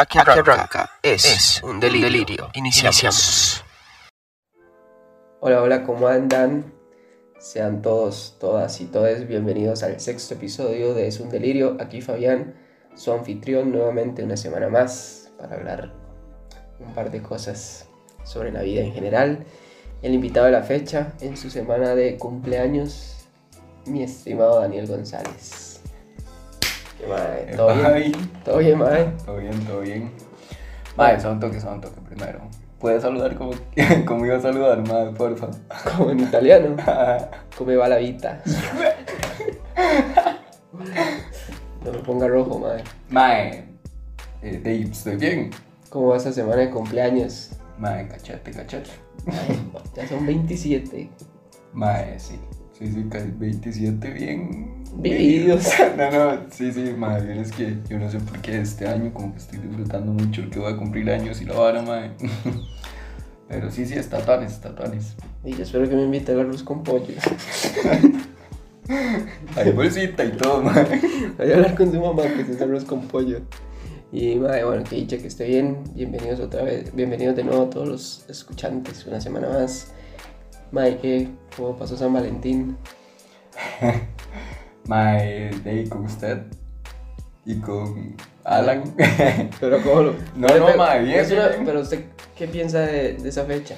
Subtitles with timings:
[0.00, 0.88] Aquí arranca.
[1.02, 2.50] Es, un delirio.
[2.54, 3.64] Iniciamos.
[5.40, 6.72] Hola, hola, ¿cómo andan?
[7.40, 11.76] Sean todos, todas y todos bienvenidos al sexto episodio de Es un Delirio.
[11.80, 12.54] Aquí Fabián,
[12.94, 15.92] su anfitrión, nuevamente una semana más para hablar
[16.78, 17.88] un par de cosas
[18.22, 19.46] sobre la vida en general.
[20.02, 23.26] El invitado de la fecha en su semana de cumpleaños,
[23.86, 25.67] mi estimado Daniel González.
[26.98, 27.56] ¿Qué mae?
[27.56, 28.12] ¿Todo bien?
[28.44, 29.04] ¿Todo bien, mae?
[29.24, 30.10] Todo bien, todo bien.
[30.96, 32.40] Mae, son toque, son toque primero.
[32.80, 33.52] ¿Puedes saludar como,
[34.06, 35.48] como iba a saludar, madre, porfa?
[35.96, 36.76] Como en italiano.
[37.56, 38.42] ¿Cómo va la vida?
[41.84, 42.82] No me ponga rojo, mae.
[43.08, 43.64] Mae,
[44.42, 45.50] eh, Dave, estoy bien.
[45.90, 47.50] ¿Cómo va esa semana de cumpleaños?
[47.78, 48.90] Mae, cachete, cachete.
[49.26, 51.10] Ay, ya son 27.
[51.72, 52.38] Mae, sí.
[52.72, 54.77] Sí, sí, casi 27 bien.
[54.98, 55.68] Vividos.
[55.96, 59.12] No, no, sí, sí, mae, bien es que yo no sé por qué este año
[59.14, 62.10] como que estoy disfrutando mucho el que voy a cumplir años y la vara, mae.
[63.48, 65.14] Pero sí, sí, estatuanes, estatuanes.
[65.44, 67.14] Y yo espero que me invite al arroz con pollo.
[69.56, 71.00] Hay bolsita y todo, mae.
[71.38, 73.40] Voy a hablar con su mamá que se hace arroz con pollo.
[74.10, 75.78] Y madre, bueno, que dicha que esté bien.
[75.94, 79.06] Bienvenidos otra vez, bienvenidos de nuevo a todos los escuchantes.
[79.06, 79.92] Una semana más.
[80.72, 81.28] Madre, ¿qué?
[81.56, 82.76] ¿Cómo pasó San Valentín?
[84.88, 86.42] Mae, Dave, con usted
[87.44, 88.82] y con Alan.
[89.60, 90.12] Pero cómo lo...
[90.34, 91.62] No, Pero- no, mae, bien, bien.
[91.64, 93.76] Pero usted, ¿qué piensa de, de esa fecha?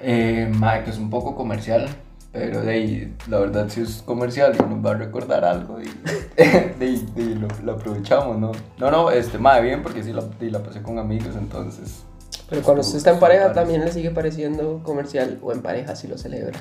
[0.00, 1.88] Eh, mae, que es un poco comercial,
[2.32, 5.86] pero de ahí, la verdad si es comercial y nos va a recordar algo y
[6.36, 8.52] de, de lo, lo aprovechamos, ¿no?
[8.78, 12.02] No, no, este, mae, bien, porque sí la, la pasé con amigos, entonces...
[12.50, 16.08] Pero cuando usted está en pareja también le sigue pareciendo comercial o en pareja si
[16.08, 16.58] lo celebra.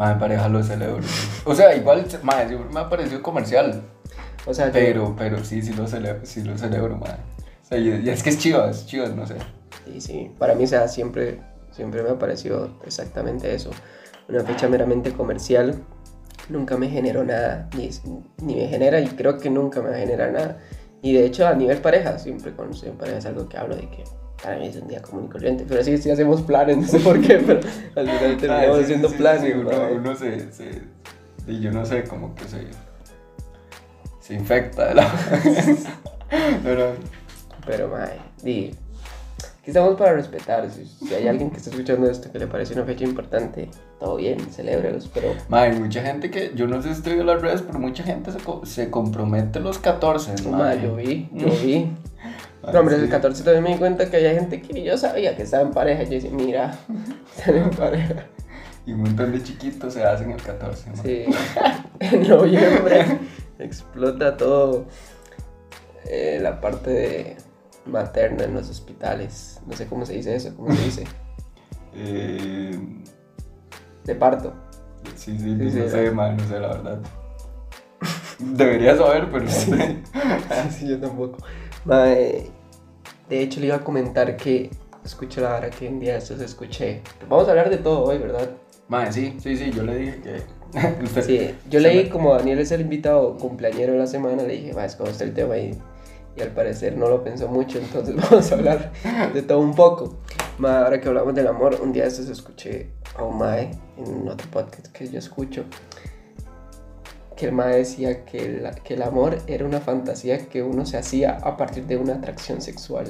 [0.00, 1.02] En pareja lo celebro.
[1.44, 3.82] O sea, igual, siempre me ha parecido comercial,
[4.46, 7.12] O sea, yo- pero, pero sí, sí lo celebro, sí lo celebro, mae.
[7.62, 9.34] O sea, y, y es que es chido, es chido, no sé.
[9.84, 10.30] Sí, sí.
[10.38, 11.40] Para mí, o sea, siempre,
[11.72, 13.70] siempre me ha parecido exactamente eso.
[14.28, 15.74] Una fecha meramente comercial
[16.48, 17.90] nunca me generó nada, ni,
[18.42, 20.58] ni me genera y creo que nunca me va a generar nada.
[21.02, 24.04] Y de hecho, a nivel pareja, siempre en pareja es algo que hablo de que
[24.42, 25.64] para mí es un día común y corriente.
[25.68, 27.60] Pero sí, sí hacemos planes, no sé por qué, pero
[27.96, 29.42] al final terminamos Ay, sí, haciendo sí, planes.
[29.42, 29.92] sí, uno, mae.
[29.94, 30.82] uno se, se-
[31.46, 32.66] y yo no sé, como que se,
[34.20, 35.10] se infecta la...
[36.62, 36.92] Pero,
[37.66, 38.74] Pero, mae, di,
[39.60, 40.68] aquí estamos para respetar.
[40.70, 44.16] Si, si hay alguien que está escuchando esto que le parece una fecha importante, todo
[44.16, 45.34] bien, celébralos, pero...
[45.48, 48.30] mae, mucha gente que, yo no sé si estoy en las redes, pero mucha gente
[48.32, 50.76] se, se compromete los 14, No, mae.
[50.76, 51.62] ma, yo vi, yo Mm.
[51.64, 51.92] vi.
[52.62, 53.02] Ah, No, hombre, sí.
[53.02, 55.70] el 14 también me di cuenta que había gente que yo sabía que estaba en
[55.72, 56.02] pareja.
[56.04, 56.78] Yo decía, mira,
[57.38, 58.26] están en pareja.
[58.86, 61.02] Y un montón de chiquitos se hacen el 14, mae.
[61.02, 61.24] Sí.
[62.00, 63.18] En noviembre
[63.58, 64.86] explota todo
[66.06, 67.36] eh, la parte de
[67.86, 69.60] materna en los hospitales.
[69.66, 71.04] No sé cómo se dice eso, cómo se dice.
[71.94, 72.78] Eh,
[74.04, 74.54] De parto.
[75.16, 76.98] sí, sí, Sí, no sí, sé, mae, no sé, la verdad.
[78.38, 79.98] Debería saber, pero no sé.
[80.70, 81.38] Sí, yo tampoco.
[81.84, 82.50] Mae,
[83.28, 84.70] de hecho, le iba a comentar que
[85.04, 87.02] escuché la hora que un día de estos escuché.
[87.28, 88.50] Vamos a hablar de todo hoy, ¿verdad?
[88.88, 91.04] Mae, sí, sí, sí, yo le dije que...
[91.04, 94.54] usted- Sí, yo leí me- como Daniel es el invitado cumpleañero de la semana, le
[94.54, 95.78] dije, va, es como está el tema y,
[96.36, 98.92] y al parecer no lo pensó mucho, entonces vamos a hablar
[99.32, 100.18] de todo un poco.
[100.58, 104.46] Ma, ahora que hablamos del amor, un día estos escuché a un Mae en otro
[104.50, 105.64] podcast que yo escucho,
[107.38, 110.98] que el Mae decía que el, que el amor era una fantasía que uno se
[110.98, 113.06] hacía a partir de una atracción sexual.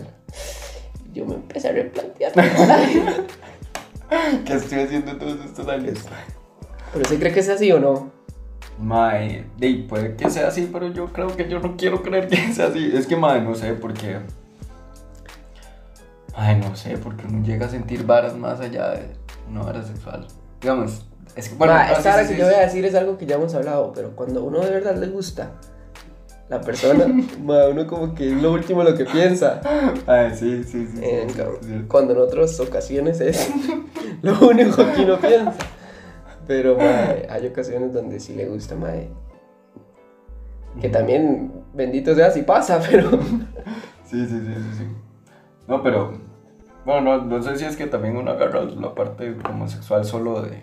[1.15, 2.33] Yo me empecé a replantear.
[4.45, 6.01] ¿Qué estoy haciendo todos estos años?
[6.93, 8.13] ¿Pero usted cree que es así o no?
[8.79, 12.53] Mae, de, puede que sea así, pero yo creo que yo no quiero creer que
[12.53, 12.93] sea así.
[12.95, 14.19] Es que, mae, no sé, porque...
[16.35, 19.07] Ay, no sé, porque uno llega a sentir varas más allá de
[19.51, 20.29] una vara sexual.
[20.61, 21.08] Digamos,
[21.39, 21.73] es que, bueno...
[21.73, 23.93] Ma, esta hora sí, que yo voy a decir es algo que ya hemos hablado,
[23.95, 25.53] pero cuando uno de verdad le gusta
[26.49, 27.07] la persona,
[27.43, 29.61] ma, uno como que es lo último lo que piensa.
[30.07, 31.01] Ay, sí, sí, sí.
[31.01, 31.85] En sí.
[31.87, 33.51] cuando en otras ocasiones es
[34.23, 35.57] lo único que uno piensa.
[36.47, 38.89] Pero ma, hay ocasiones donde sí le gusta, ma,
[40.81, 43.11] que también, bendito sea si pasa, pero...
[44.05, 44.85] Sí, sí, sí, sí, sí.
[45.69, 46.27] No, pero...
[46.85, 50.63] Bueno, no, no sé si es que también uno agarra la parte homosexual solo de...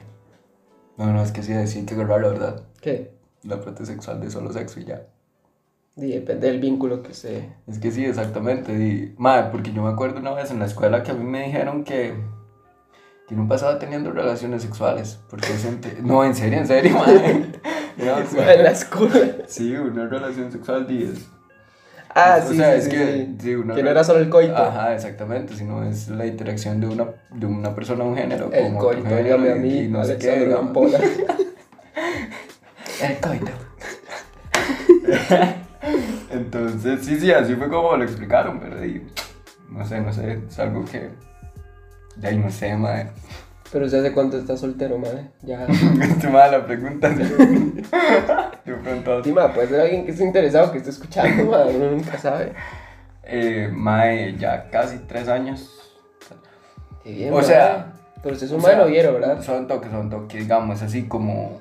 [0.97, 2.63] No, no, es que sí, sí que agarrar la verdad.
[2.81, 3.11] ¿Qué?
[3.43, 5.03] La parte sexual de solo sexo y ya.
[5.97, 7.49] Y depende del vínculo que se...
[7.67, 8.73] Es que sí, exactamente.
[8.73, 11.45] Y, madre, porque yo me acuerdo una vez en la escuela que a mí me
[11.45, 12.15] dijeron que,
[13.27, 15.19] que no pasaba teniendo relaciones sexuales.
[15.29, 15.89] Porque sentí...
[16.01, 17.51] No, en serio, en serio, madre.
[17.97, 19.43] En la escuela.
[19.47, 21.29] Sí, una relación sexual 10.
[22.17, 23.35] Ah, sí, sea, sí, es sí, que, sí.
[23.41, 24.55] sí, una Que no era solo el coito.
[24.55, 28.49] Ajá, exactamente, sino es la interacción de una, de una persona a un género.
[28.53, 30.47] El otro coito, género dígame a mí, y no sé qué.
[30.47, 30.97] Gampola.
[33.01, 33.51] El coito.
[36.31, 38.77] Entonces, sí, sí, así fue como lo explicaron, pero
[39.69, 41.09] no sé, no sé, es algo que.
[42.23, 43.09] Ahí no sé, madre.
[43.75, 45.31] Pero ¿usted hace cuánto está soltero, madre?
[45.41, 45.65] Ya.
[46.01, 47.13] Estoy mala la pregunta.
[47.13, 47.23] sí.
[48.63, 49.21] De pronto.
[49.21, 51.75] Dima, puede ser alguien que esté interesado, que esté escuchando, madre.
[51.75, 52.53] Uno nunca sabe.
[53.25, 55.69] Eh, mae, ya casi tres años.
[57.03, 57.47] Qué bien, O madre.
[57.47, 57.93] sea,
[58.23, 59.41] Pero usted es un madre noviero, ¿verdad?
[59.41, 61.59] Son toques, son toques, digamos, así como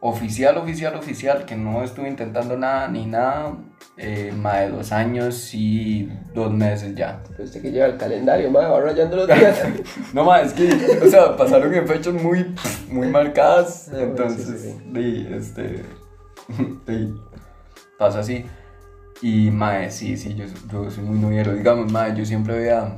[0.00, 3.56] oficial, oficial, oficial, que no estuve intentando nada ni nada.
[4.00, 7.20] Eh, más de dos años y dos meses ya.
[7.30, 9.60] Pero usted que lleva el calendario, madre, va rayando los días.
[10.12, 12.54] No más, es que, o sea, pasaron en fechas muy,
[12.88, 13.90] muy marcadas.
[13.92, 15.84] Ah, entonces, sí, sí, este.
[17.98, 18.44] pasa así.
[19.20, 21.52] Y, mae, sí, sí, yo, yo soy muy noviero.
[21.52, 22.96] Digamos, mae, yo siempre veía.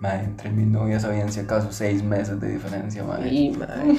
[0.00, 3.28] Mae, entre mis novias habían si acaso seis meses de diferencia, mae.
[3.28, 3.98] Y, madre.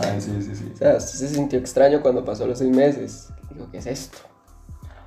[0.00, 0.70] Mae, sí, sí, sí.
[0.74, 3.28] O sea, usted se sintió extraño cuando pasó los seis meses.
[3.52, 4.18] Dijo, ¿qué es esto?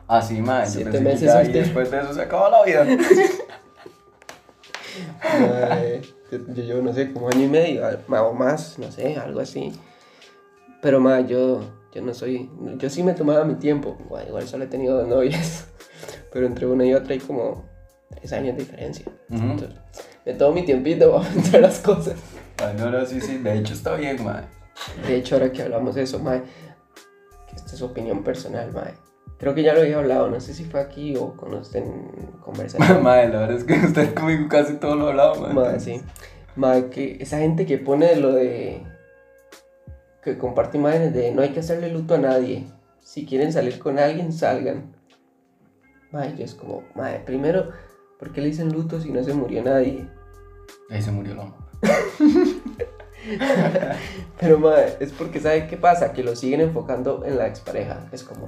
[0.07, 2.50] Ah, sí, mae, yo Siete pensé que meses ya, y después de eso se acabó
[2.50, 2.86] la vida.
[5.40, 6.01] Mae,
[6.31, 9.16] yo, yo llevo, no sé, como año y medio, al- ma- o más, no sé,
[9.18, 9.72] algo así.
[10.81, 11.62] Pero, más yo,
[11.94, 13.98] yo no soy, yo sí me tomaba mi tiempo.
[14.06, 15.68] Igual, igual solo he tenido dos novias,
[16.34, 17.63] pero entre una y otra hay como
[18.10, 19.06] tres años de diferencia.
[19.30, 19.42] Ujú.
[19.44, 19.69] Entonces,
[20.25, 22.16] me tomo mi tiempito para pensar las cosas.
[22.57, 24.44] Ay, no, no, sí, sí, de hecho está bien, mae.
[25.08, 26.42] De hecho, ahora que hablamos de eso, mae,
[27.48, 28.94] que esta es opinión personal, mae.
[29.38, 32.10] Creo que ya lo había hablado, no sé si fue aquí o cuando estén
[32.40, 33.02] conversando.
[33.02, 35.54] Mae, la verdad es que usted conmigo casi todo lo hablaba, mae.
[35.54, 36.02] Mae, sí.
[36.56, 38.84] Mae, que esa gente que pone lo de.
[40.24, 42.68] que comparte imágenes de no hay que hacerle luto a nadie.
[43.02, 44.96] Si quieren salir con alguien, salgan.
[46.12, 47.72] Mae, yo es como, mae, primero,
[48.20, 50.08] ¿por qué le dicen luto si no se murió nadie?
[50.90, 51.58] Ahí se murió el amor.
[54.40, 56.14] Pero, mae, es porque, ¿sabe qué pasa?
[56.14, 58.08] Que lo siguen enfocando en la expareja.
[58.12, 58.46] Es como,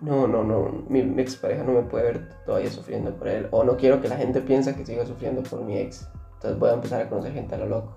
[0.00, 3.48] no, no, no, mi, mi expareja no me puede ver todavía sufriendo por él.
[3.50, 6.08] O no quiero que la gente piense que siga sufriendo por mi ex.
[6.34, 7.94] Entonces voy a empezar a conocer gente a lo loco.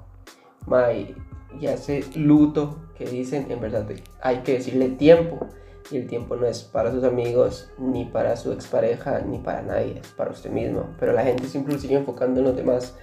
[0.66, 1.16] Mae,
[1.60, 3.86] y ese luto que dicen, en verdad,
[4.22, 5.48] hay que decirle tiempo.
[5.90, 10.00] Y el tiempo no es para sus amigos, ni para su expareja, ni para nadie,
[10.00, 10.90] es para usted mismo.
[11.00, 12.98] Pero la gente siempre lo sigue enfocando en los demás.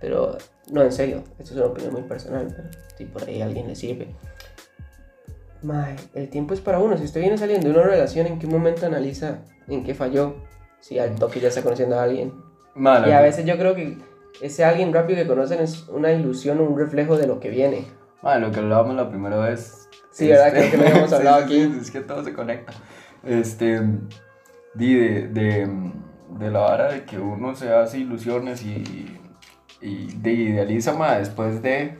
[0.00, 0.36] Pero
[0.72, 3.66] no, en serio, esto es una opinión muy personal, pero si por ahí a alguien
[3.68, 4.14] le sirve.
[5.62, 6.96] Mae, el tiempo es para uno.
[6.98, 9.38] Si usted viene saliendo de una relación, ¿en qué momento analiza
[9.68, 10.36] en qué falló?
[10.80, 12.32] Si al toque ya está conociendo a alguien.
[12.74, 13.96] Mae, Y a veces yo creo que
[14.42, 17.86] ese alguien rápido que conocen es una ilusión o un reflejo de lo que viene.
[18.22, 19.88] mae, lo que hablábamos la primera vez.
[20.10, 20.50] Sí, ¿verdad?
[20.52, 21.72] Creo que lo habíamos sí, hablado sí, aquí.
[21.72, 22.72] sí, es que todo se conecta.
[23.22, 23.80] Este.
[24.74, 25.92] Di de, de,
[26.38, 29.20] de la vara de que uno se hace ilusiones y.
[29.84, 31.98] Y de idealiza, mae, después de.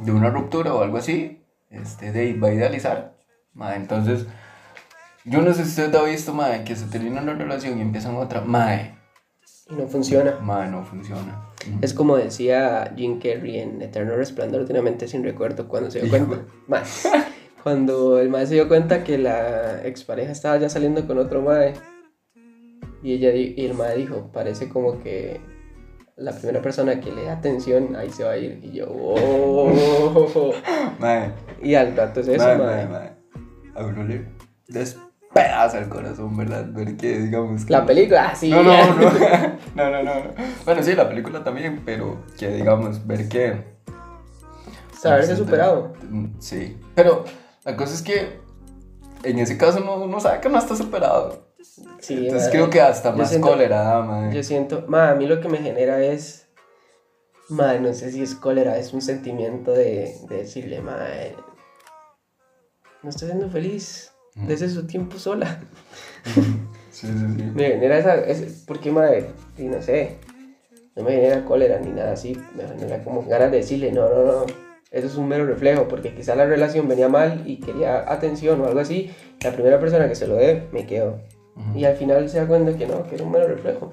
[0.00, 1.42] De una ruptura o algo así.
[1.70, 3.16] Este, de va a idealizar.
[3.74, 4.26] Entonces.
[5.24, 8.14] Yo no sé si usted ha visto, mae, que se termina una relación y empiezan
[8.16, 8.42] otra.
[8.42, 8.94] Mae,
[9.70, 10.38] Y no funciona.
[10.40, 11.46] mae, no funciona.
[11.80, 16.00] Es como decía Jim Carrey en Eterno Resplandor de una mente sin recuerdo cuando se
[16.00, 16.44] dio cuenta.
[16.66, 16.82] Mae,
[17.62, 21.74] Cuando el mae se dio cuenta que la expareja estaba ya saliendo con otro mae.
[23.02, 25.40] Y, ella, y el mae dijo, parece como que
[26.18, 28.60] la primera persona que le da atención ahí se va a ir.
[28.62, 30.52] Y yo, oh.
[30.98, 31.32] Mae.
[31.62, 32.58] Y al rato es eso, mae.
[32.58, 33.12] mae, mae.
[33.74, 34.26] A uno le
[34.66, 36.66] despedaza el corazón, ¿verdad?
[36.70, 37.64] Ver que, digamos.
[37.64, 38.50] que- La película, ah, sí.
[38.50, 39.10] No, no, no.
[39.10, 39.10] No,
[39.90, 40.02] no, no.
[40.02, 40.20] no.
[40.64, 43.78] Bueno, sí, la película también, pero que, digamos, ver que.
[44.92, 45.92] Saberse superado.
[46.10, 46.76] Mm, Sí.
[46.96, 47.24] Pero
[47.64, 48.40] la cosa es que
[49.22, 51.47] en ese caso no, no sabe que no está superado.
[52.00, 52.50] Sí, Entonces mae.
[52.52, 54.34] creo que hasta más siento- cólera da, mae.
[54.34, 56.48] Yo siento, ma, a mí lo que me genera es,
[57.48, 61.34] ma, no sé si es cólera, es un sentimiento de, de decirle, ma, eh,
[63.02, 65.60] no está siendo feliz, desde su tiempo sola.
[66.24, 66.32] Sí,
[66.90, 67.42] sí, sí.
[67.54, 69.08] Me genera esa, es, porque, ma,
[69.56, 70.18] y no sé,
[70.96, 74.22] no me genera cólera ni nada así, me genera como ganas de decirle, no, no,
[74.24, 74.46] no,
[74.90, 78.66] eso es un mero reflejo, porque quizá la relación venía mal y quería atención o
[78.66, 79.10] algo así,
[79.42, 81.20] la primera persona que se lo dé, me quedo.
[81.58, 81.78] Ujú.
[81.78, 83.92] Y al final se da cuenta que no, que era un mero reflejo.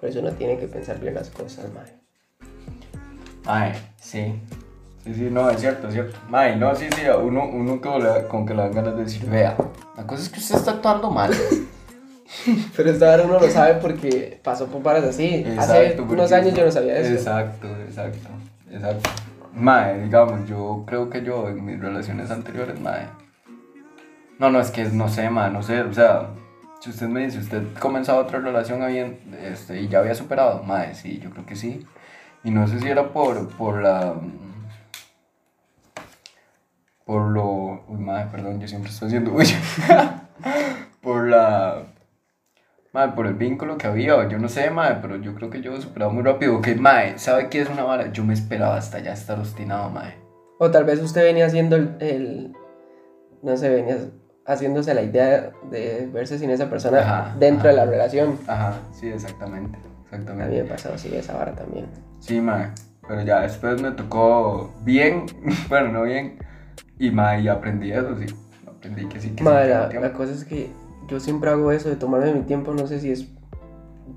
[0.00, 1.92] Por eso uno tiene que pensar bien las cosas, madre.
[3.46, 4.34] Ay, sí.
[5.04, 6.16] Sí, sí, no, es cierto, es cierto.
[6.32, 9.26] Ay, no, sí, sí, uno, uno que le- con que le dan ganas de decir,
[9.28, 9.54] vea,
[9.96, 11.30] la cosa es que usted está actuando mal.
[12.76, 15.44] Pero esta ahora uno lo sabe porque pasó por paras así.
[15.58, 17.12] Hace Exacto, unos porque- años yo no sabía eso.
[17.12, 18.28] Exacto, exacto,
[18.70, 19.10] exacto.
[19.54, 23.06] Mae, digamos, yo creo que yo en mis relaciones anteriores, mae,
[24.38, 26.28] No, no, es que no sé, ma, no sé, o sea,
[26.80, 30.94] si usted me dice, usted comenzaba otra relación habían, este, y ya había superado, madre,
[30.94, 31.86] sí, yo creo que sí.
[32.42, 34.14] Y no sé si era por, por la...
[37.06, 37.84] Por lo...
[37.88, 39.56] Uy, madre, perdón, yo siempre estoy haciendo bulla.
[41.00, 41.84] por la...
[42.92, 45.74] Madre, por el vínculo que había, yo no sé, madre, pero yo creo que yo
[45.74, 46.60] he superado muy rápido.
[46.60, 48.12] Que, madre, ¿sabe qué es una vara?
[48.12, 50.16] Yo me esperaba hasta ya estar obstinado, madre.
[50.58, 52.56] O tal vez usted venía haciendo el, el-
[53.42, 53.96] no sé, venía
[54.46, 57.70] haciéndose la idea de verse sin esa persona Ajá, dentro ajá.
[57.70, 58.38] de la relación.
[58.46, 60.60] Ajá, sí, exactamente, A mí me exactamente.
[60.60, 61.86] ha pasado así esa vara también.
[62.20, 62.70] Sí, mae.
[63.06, 65.26] Pero ya después me tocó bien,
[65.68, 66.38] bueno, no bien.
[66.98, 68.26] Y mae, y aprendí eso, sí.
[68.66, 70.70] Aprendí que sí, que que la, la cosa es que
[71.08, 73.26] yo siempre hago eso de tomarme mi tiempo, no sé si es...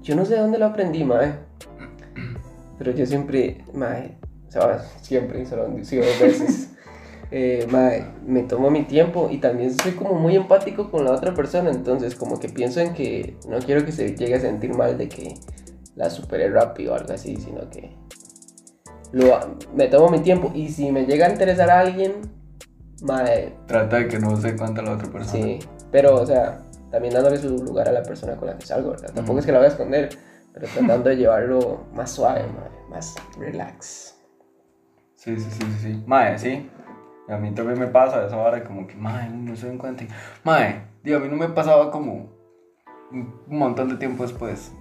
[0.01, 1.33] Yo no sé de dónde lo aprendí, madre.
[2.77, 4.17] Pero yo siempre, madre,
[4.47, 6.73] o sea, siempre, solo dos veces.
[7.29, 11.33] Eh, madre, me tomo mi tiempo y también soy como muy empático con la otra
[11.33, 14.97] persona, entonces como que pienso en que no quiero que se llegue a sentir mal
[14.97, 15.35] de que
[15.95, 17.91] la superé rápido o algo así, sino que
[19.11, 19.39] lo,
[19.75, 22.13] me tomo mi tiempo y si me llega a interesar a alguien,
[23.01, 25.31] madre, Trata de que no se cuenta la otra persona.
[25.31, 25.59] Sí,
[25.91, 29.07] pero, o sea, también dándole su lugar a la persona con la que salgo, ¿verdad?
[29.13, 29.39] Tampoco Ujú.
[29.39, 30.09] es que la voy a esconder,
[30.53, 34.15] pero tratando de llevarlo más suave, madre, más relax.
[35.15, 36.03] Sí, sí, sí, sí, sí.
[36.05, 36.69] Mae, sí.
[37.27, 40.05] Y a mí también me pasa esa hora como que, mae, no se den cuenta.
[40.43, 42.29] Mae, digo, a mí no me pasaba como
[43.11, 44.71] un montón de tiempo después.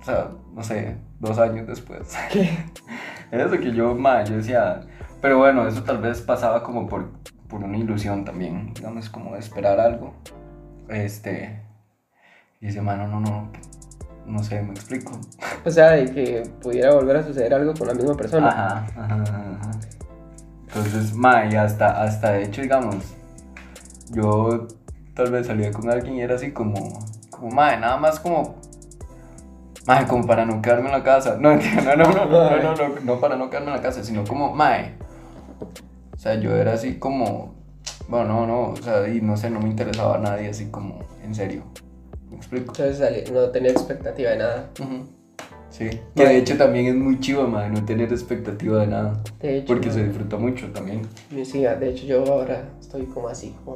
[0.00, 2.16] O sea, no sé, dos años después.
[2.30, 2.48] ¿Qué?
[3.30, 4.82] Eso que yo, mae, yo decía,
[5.22, 7.08] pero bueno, eso tal vez pasaba como por,
[7.48, 10.12] por una ilusión también, digamos, como de esperar algo.
[10.88, 11.62] Este,
[12.60, 13.50] y dice, mano, no, no,
[14.26, 15.12] no sé, me explico.
[15.64, 18.48] O sea, de que pudiera volver a suceder algo con la misma persona.
[18.48, 19.70] Ajá, ajá, ajá.
[20.74, 22.96] Entonces, ma, y hasta, hasta de hecho, digamos,
[24.10, 24.68] yo
[25.14, 26.74] tal vez salía con alguien y era así como,
[27.30, 28.56] como, ma, nada más como,
[29.86, 31.36] ma, como para no quedarme en la casa.
[31.40, 31.60] No, no,
[31.94, 34.78] no, no, no, no, no, no para no quedarme en la casa, sino como, ma,
[36.14, 37.54] o sea, yo era así como,
[38.08, 41.00] bueno, no, no, o sea, y no sé, no me interesaba a nadie así como,
[41.22, 41.64] en serio.
[42.30, 42.72] ¿Me explico?
[42.74, 44.70] Entonces no tenía expectativa de nada.
[44.80, 45.21] Ujú.
[45.72, 49.22] Sí, que de hecho también es muy chivo, ma, no tener expectativa de nada.
[49.40, 51.02] De hecho, Porque se madre, disfruta mucho también.
[51.44, 53.74] sí, de hecho yo ahora estoy como así, como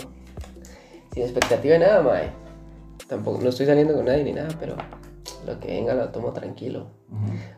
[1.15, 2.31] sin expectativa de nada, mae.
[3.09, 4.77] Tampoco, no estoy saliendo con nadie ni nada, pero
[5.47, 6.89] lo que venga lo tomo tranquilo.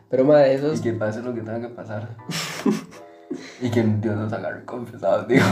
[0.09, 0.81] Pero, mae, eso Y es...
[0.81, 2.15] que pase lo que tenga que pasar.
[3.61, 5.45] y que Dios nos agarre confesados, digo.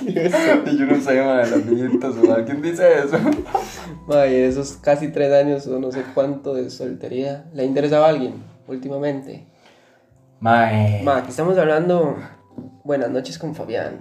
[0.00, 3.18] y yo no sé, madre, viejitas o alguien dice eso.
[4.06, 8.42] Mae, esos casi tres años o no sé cuánto de soltería, ¿le interesaba a alguien
[8.66, 9.44] últimamente?
[10.40, 11.02] Mae.
[11.02, 12.16] Ma, aquí estamos hablando.
[12.84, 13.98] Buenas noches con Fabián.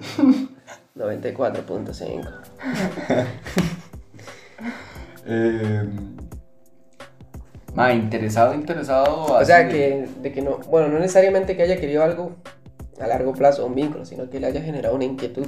[0.95, 2.27] 94.5.
[5.29, 5.83] Eh,
[7.73, 9.25] mae, interesado, interesado.
[9.25, 10.59] O sea, que, de que no.
[10.69, 12.37] Bueno, no necesariamente que haya querido algo
[12.99, 15.47] a largo plazo, un vínculo, sino que le haya generado una inquietud.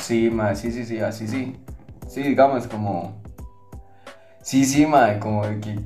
[0.00, 1.56] Sí, mae, sí, sí, sí, así sí.
[2.08, 3.20] Sí, digamos, como.
[4.42, 5.78] Sí, sí, mae, como de que.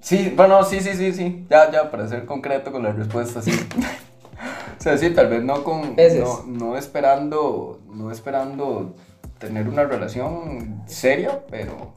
[0.00, 1.46] Sí, bueno, sí, sí, sí, sí.
[1.50, 3.50] Ya, ya, para ser concreto con la respuesta, sí.
[4.78, 5.96] o sea, sí, tal vez no con.
[5.96, 7.80] No, no esperando.
[7.88, 8.94] No esperando
[9.38, 11.92] tener una relación seria, pero.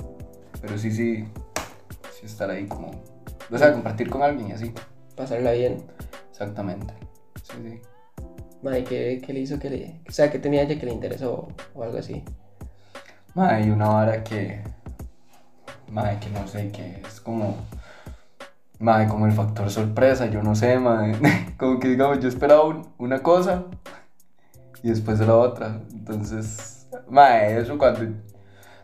[0.62, 1.26] Pero sí, sí.
[2.20, 2.92] Sí, estar ahí como.
[3.52, 4.74] O sea, compartir con alguien y así.
[5.16, 5.84] Pasarla bien.
[6.32, 6.94] Exactamente.
[7.44, 7.82] Sí, sí.
[8.64, 10.02] Mae, ¿qué, qué le hizo que le.
[10.08, 12.24] O sea, que tenía ella que le interesó o algo así?
[13.36, 14.62] Hay una vara que.
[15.90, 17.56] Mae, que no sé, que es como.
[18.80, 21.16] Mae, como el factor sorpresa, yo no sé, mae.
[21.58, 23.66] Como que digamos, yo esperaba un- una cosa
[24.84, 25.80] y después era otra.
[25.92, 28.02] Entonces, mae, eso cuando.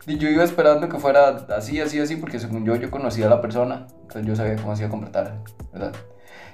[0.06, 3.30] y Yo iba esperando que fuera así, así, así, porque según yo, yo conocía a
[3.30, 3.86] la persona.
[4.02, 5.38] Entonces yo sabía cómo se iba a comportar,
[5.72, 5.92] ¿verdad?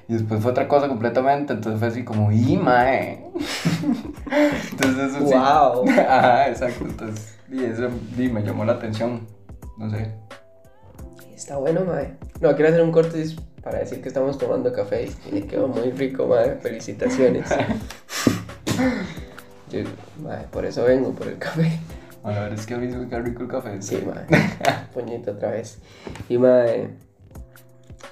[0.09, 3.25] Y después fue otra cosa completamente, entonces fue así como, ¡y, mae!
[4.71, 5.35] entonces eso sí.
[5.35, 5.89] ¡Wow!
[6.09, 6.85] Ajá, exacto.
[6.85, 9.27] Entonces, y eso y me llamó la atención.
[9.79, 10.13] No sé.
[11.35, 12.17] Está bueno, mae.
[12.41, 13.25] No, quiero hacer un corte
[13.63, 16.57] para decir que estamos tomando café y le quedó muy rico, mae.
[16.57, 17.49] Felicitaciones.
[19.71, 19.81] Yo,
[20.23, 21.79] mae, por eso vengo, por el café.
[22.23, 23.81] A ver, es que a mí me queda rico el café.
[23.81, 24.27] Sí, mae.
[24.93, 25.79] Puñito otra vez.
[26.29, 26.91] Y mae.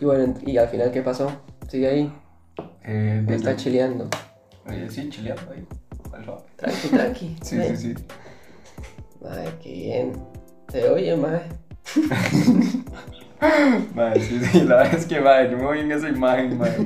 [0.00, 1.30] Y bueno, y al final, ¿qué pasó?
[1.72, 2.12] Sigue ahí.
[2.84, 4.06] Eh, Me está chileando.
[4.90, 5.66] sí, chileando ahí.
[6.58, 7.36] Tranqui, tranqui.
[7.42, 7.94] Sí, sí, sí.
[9.22, 10.12] Mae, qué bien.
[10.70, 11.40] Se oye, mae.
[13.94, 16.76] Madre, sí, sí, la verdad es que, madre, yo me voy en esa imagen, madre.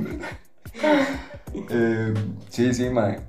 [1.69, 2.13] eh,
[2.47, 3.19] sí, sí, madre.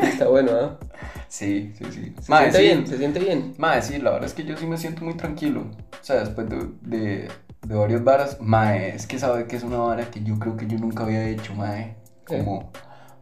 [0.00, 0.78] Está bueno, ¿ah?
[1.26, 2.14] Sí, sí, sí.
[2.22, 2.62] Se Mae, siente sí.
[2.62, 3.54] bien, se siente bien.
[3.58, 5.62] Mae, sí, la verdad es que yo sí me siento muy tranquilo.
[6.00, 7.28] O sea, después de, de,
[7.66, 10.66] de varias varas, mae, es que sabe que es una vara que yo creo que
[10.66, 11.96] yo nunca había hecho, mae.
[12.26, 12.70] Como,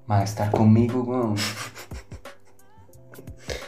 [0.06, 1.36] mae, estar conmigo, weón.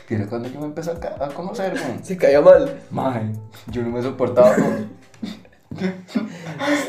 [0.09, 2.05] Mira, cuando yo me empecé a, ca- a conocer, weón.
[2.05, 2.79] Se caía mal.
[2.91, 3.33] Mae,
[3.69, 4.97] yo no me soportaba, weón.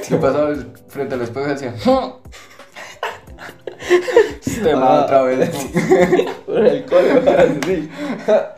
[0.10, 0.56] Yo pasaba
[0.88, 1.74] frente al espejo y decía,
[4.46, 5.02] este mae Ah.
[5.04, 6.26] otra vez, weón.
[6.46, 7.90] Por el cole, así.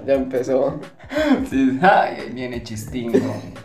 [0.06, 0.80] Ya empezó.
[1.50, 3.59] Sí, ay, ahí viene chistín, weón.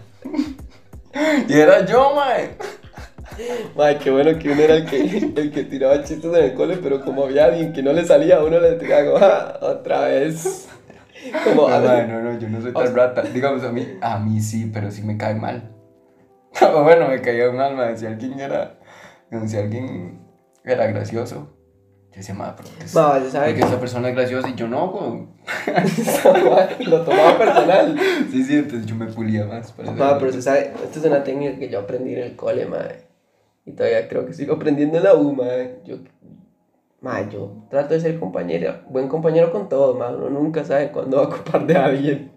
[1.48, 2.50] Y era yo, mae.
[3.76, 5.00] Mae, qué bueno que uno era el que,
[5.36, 8.42] el que tiraba chistes en el cole, pero como había alguien que no le salía,
[8.44, 10.68] uno le tiraba "Ah, otra vez.
[11.42, 13.22] Como, No, a mae, ver, no, no, yo no soy O sea- tan rata.
[13.22, 15.70] Digamos, a mí, a mí sí, pero sí me cae mal.
[16.60, 17.96] Bueno, me caía mal, mae.
[17.96, 18.78] Si alguien era,
[19.46, 20.20] si alguien
[20.64, 21.56] era gracioso,
[22.14, 24.48] yo decía, mae, pero que es- mae, ya sabe porque que esa persona es graciosa
[24.48, 25.28] y yo no,
[26.86, 27.98] lo tomaba personal.
[28.30, 29.72] Sí, sí, entonces yo me pulía más.
[29.72, 33.04] hacer- pero se sabe, esta es una técnica que yo aprendí en el cole, mae.
[33.66, 35.80] Y todavía creo que sigo aprendiendo en la U, mae.
[35.84, 35.96] Yo,
[37.00, 40.14] mae, yo trato de ser compañero, buen compañero con todos, mae.
[40.14, 42.30] Uno nunca sabe cuándo va a ocupar de alguien.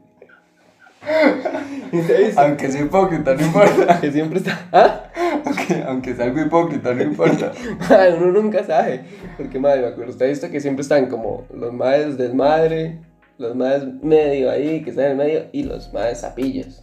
[2.36, 4.00] Aunque sea hipócrita, no importa.
[4.01, 5.04] que siempre está, ¿ah?
[5.46, 7.51] Aunque, aunque sea algo hipócrita, no importa.
[7.89, 9.06] Mae, uno nunca sabe.
[9.38, 13.00] Porque, mae, me acuerdo, usted ha visto que siempre están como los maes desmadre,
[13.38, 16.82] los maes medio ahí, que están en el medio, y los maes zapillos.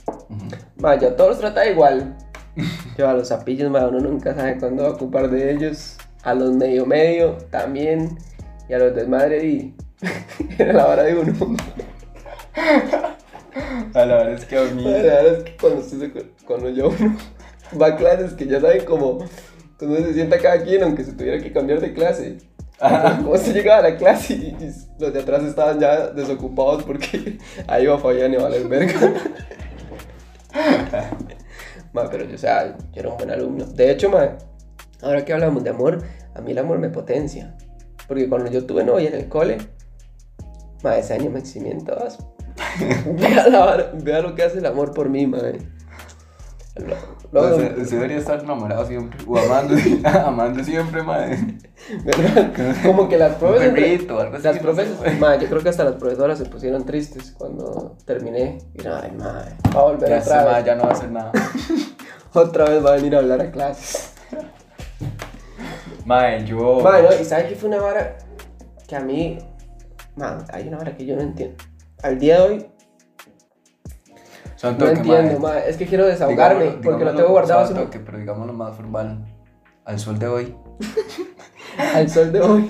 [0.76, 2.16] Ma, yo a todos los trata igual.
[2.96, 5.96] Yo a los zapillos, ma, uno nunca sabe cuándo va a ocupar de ellos.
[6.22, 8.16] A los medio medio también.
[8.68, 9.74] Y a los desmadre y
[10.58, 11.56] era la vara de uno.
[13.94, 14.82] A la verdad es que a mí.
[14.84, 16.12] Ma, La verdad es que cuando, se-
[16.46, 17.16] cuando yo uno
[17.80, 19.18] va a clases que ya saben cómo
[19.78, 22.38] cuando se sienta cada quien, aunque se tuviera que cambiar de clase.
[22.80, 23.18] Ajá.
[23.22, 27.38] Como se llegaba a la clase y, y los de atrás estaban ya desocupados porque
[27.68, 28.94] ahí va Fabián y va a verga.
[31.92, 33.64] Ma, pero yo, o sea, yo era un buen alumno.
[33.66, 34.36] De hecho, ma,
[35.02, 36.02] ahora que hablamos de amor,
[36.34, 37.54] a mí el amor me potencia.
[38.08, 39.58] Porque cuando yo tuve novia en el cole,
[40.82, 42.18] ma, ese año me eximí en todas.
[43.18, 45.38] vea, la vea lo que hace el amor por mí, ma.
[46.76, 46.96] Lo-
[47.32, 49.18] lo- Usted, debería estar enamorado siempre.
[49.28, 49.74] O amando,
[50.26, 51.38] amando siempre, madre.
[52.04, 52.52] ¿verdad?
[52.84, 53.94] Como que las entre-
[54.34, 54.42] así.
[54.42, 55.10] Las profes, sé.
[55.18, 58.58] ma, yo creo que hasta las profesoras se pusieron tristes cuando terminé.
[58.74, 60.64] Y ay, ma, va a volver Ya, otra vez.
[60.64, 61.32] ya no va a hacer nada.
[62.36, 64.10] Otra vez va a venir a hablar a clases.
[66.04, 66.80] Mae, yo.
[66.82, 68.16] Ma, no, y sabes que fue una vara
[68.88, 69.38] que a mí,
[70.16, 71.56] ma, hay una vara que yo no entiendo.
[72.04, 72.66] Al día de hoy
[74.62, 77.84] no entiendo, ma, es que quiero desahogarme Digámoslo- porque lo digámoslo tengo guardado son un-
[77.84, 79.24] toque, pero digámoslo más formal.
[79.86, 80.54] Al sol de hoy.
[81.94, 82.68] al sol de hoy.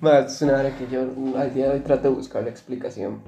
[0.00, 1.00] Ma, es una vara que yo
[1.38, 3.22] al día de hoy trato de buscar la explicación.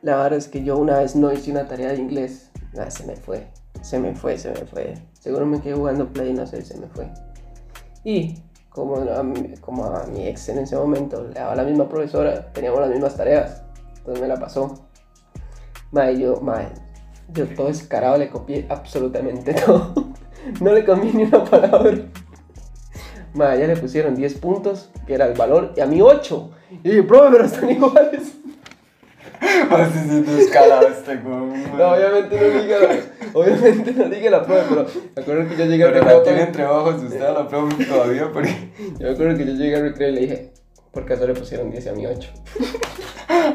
[0.00, 2.52] La vara es que yo una vez no hice una tarea de inglés.
[2.72, 3.48] Nada, se me fue.
[3.82, 4.94] Se me fue, se me fue.
[5.18, 7.10] Seguro me quedé jugando play, no sé, se me fue.
[8.04, 8.36] Y
[8.70, 12.52] como a mi, como a mi ex en ese momento le daba la misma profesora,
[12.52, 13.63] teníamos las mismas tareas.
[14.06, 14.86] Entonces me la pasó.
[15.92, 16.68] Mae, yo, mae,
[17.32, 19.94] yo todo descarado le copié absolutamente todo.
[20.60, 21.92] No le cambié ni una palabra.
[23.32, 26.50] Mae, ya le pusieron 10 puntos, que era el valor, y a mí 8.
[26.84, 28.32] Y dije, profe, pero están iguales.
[29.70, 31.16] Así escalado este.
[31.16, 31.44] No,
[31.92, 32.96] obviamente no diga la,
[33.34, 34.86] obviamente no diga la profe, pero
[35.16, 36.22] me acuerdo que yo llegué Pero recreo.
[36.22, 38.72] todo- entre ojos usted a la profe todavía porque.
[38.98, 40.52] Yo me acuerdo que yo llegué al recreo y le dije,
[40.92, 42.30] ¿por qué le pusieron 10 y a mí 8?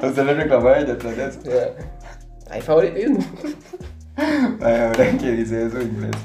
[0.01, 0.97] Usted le reclamó a ella.
[0.97, 1.31] O sea,
[2.49, 3.19] hay favoritismo.
[4.15, 6.15] Ay, ahora que dice eso en inglés.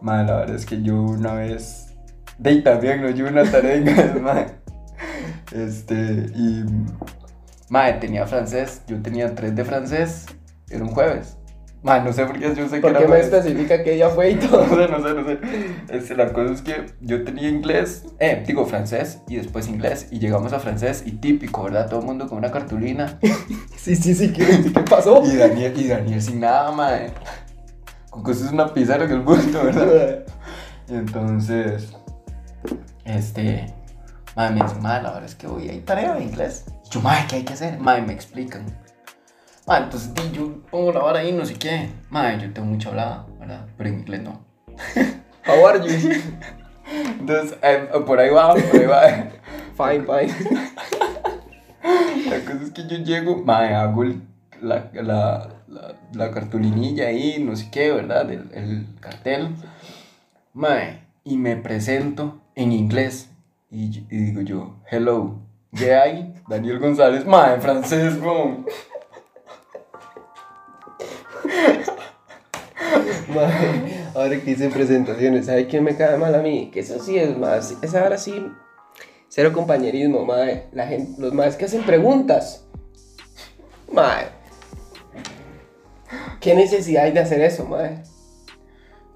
[0.00, 1.94] Madre, la verdad es que yo una vez.
[2.38, 4.46] De ahí también no yo una tarea de inglés, madre.
[5.52, 5.94] Este,
[6.34, 6.64] y.
[7.68, 8.82] Madre, tenía francés.
[8.86, 10.26] Yo tenía tres de francés.
[10.68, 11.36] Era un jueves.
[11.86, 14.08] Madre, no sé por qué yo sé que ¿Por era qué me especifica qué día
[14.10, 14.64] fue y No todo?
[14.64, 15.38] sé, no sé, no sé.
[15.88, 20.08] Este, la cosa es que yo tenía inglés, eh, digo francés y después inglés.
[20.10, 21.88] Y llegamos a francés y típico, ¿verdad?
[21.88, 23.18] Todo el mundo con una cartulina.
[23.76, 25.22] Sí, sí, sí, ¿qué, sí, ¿qué pasó?
[25.24, 27.12] Y Daniel, y Daniel sin nada, madre.
[28.10, 30.24] Con cosas una pizarra en el bulto, ¿verdad?
[30.88, 31.96] Y entonces,
[33.04, 33.72] este,
[34.34, 36.64] madre me dice, madre, la verdad es que hoy hay tarea de inglés.
[36.84, 37.78] Y yo, madre, ¿qué hay que hacer?
[37.78, 38.64] Madre, me explican.
[39.66, 41.88] Madre, entonces di, yo pongo la vara ahí, no sé qué.
[42.10, 43.66] Madre, yo tengo mucha hablada, ¿verdad?
[43.76, 44.40] Pero en inglés no.
[45.46, 46.10] How are you?
[47.20, 49.02] Entonces, eh, por ahí va, por ahí va.
[49.76, 50.34] Fine, fine.
[52.30, 54.22] La cosa es que yo llego, madre, hago el-
[54.62, 58.30] la, la, la, la cartulinilla ahí, no sé qué, ¿verdad?
[58.30, 59.48] El, el cartel.
[60.54, 63.28] Madre, y me presento en inglés.
[63.70, 65.40] Y, y digo yo, hello,
[65.74, 68.64] Jay, Daniel González, en francés, bro.
[73.36, 76.70] Mae, ahora que hice presentaciones, ¿sabe quién me cae mal a mí?
[76.72, 78.50] Que eso sí es más, esa ahora sí,
[79.28, 80.68] cero compañerismo, mae.
[80.72, 82.64] La gente, los más que hacen preguntas.
[83.92, 84.26] Mae.
[86.40, 88.02] ¿Qué necesidad hay de hacer eso, mae?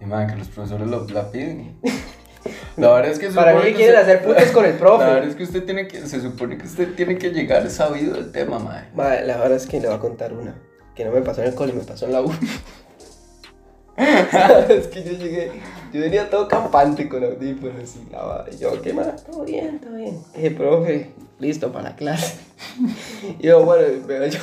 [0.00, 1.78] Y mae, que los profesores lo, la piden.
[2.76, 4.90] La verdad es que se Para mí que quieren usted- hacer puntos con el La
[4.96, 5.28] verdad profe.
[5.28, 8.58] es que usted tiene que, se supone que usted tiene que llegar sabido del tema,
[8.58, 8.84] mae.
[8.94, 10.54] Mae, la verdad es que le voy a contar una.
[10.94, 12.32] Que no me pasó en el cole, me pasó en la U.
[14.68, 15.50] es que yo llegué,
[15.92, 18.46] yo venía todo campante con audífonos y la vara.
[18.52, 19.24] Y yo, ¿qué más?
[19.24, 20.18] Todo bien, todo bien.
[20.34, 22.36] Dije, profe, listo para la clase.
[23.38, 24.40] y yo, bueno, veo yo.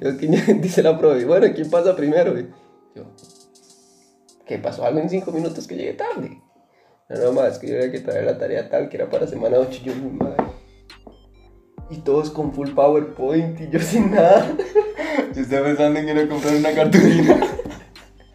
[0.00, 2.38] yo ¿quién- dice la profe, bueno, ¿quién pasa primero?
[2.38, 2.48] Y
[2.94, 3.04] yo,
[4.46, 4.84] ¿qué pasó?
[4.84, 6.40] Algo en cinco minutos que llegué tarde.
[7.08, 9.58] No, no más, que yo había que traer la tarea tal que era para semana
[9.58, 9.80] 8.
[9.82, 10.44] Y yo, mi madre.
[11.90, 14.56] Y todos con full PowerPoint y yo sin nada.
[15.34, 17.40] Yo estaba pensando en ir a comprar una cartulina.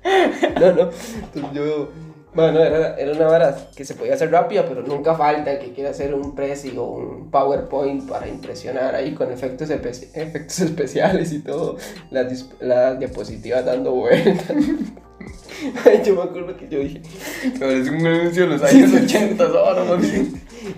[0.59, 0.89] No, no.
[1.33, 1.89] Entonces yo.
[2.33, 5.73] Bueno, era, era una vara que se podía hacer rápida, pero nunca falta el que
[5.73, 11.31] quiera hacer un Prezi o un PowerPoint para impresionar ahí con efectos, espe- efectos especiales
[11.33, 11.77] y todo.
[12.11, 14.55] Las, las diapositivas dando vueltas.
[16.05, 17.01] Yo me acuerdo que yo dije.
[17.59, 19.83] Parece un anuncio de los años sí, 80 ahora.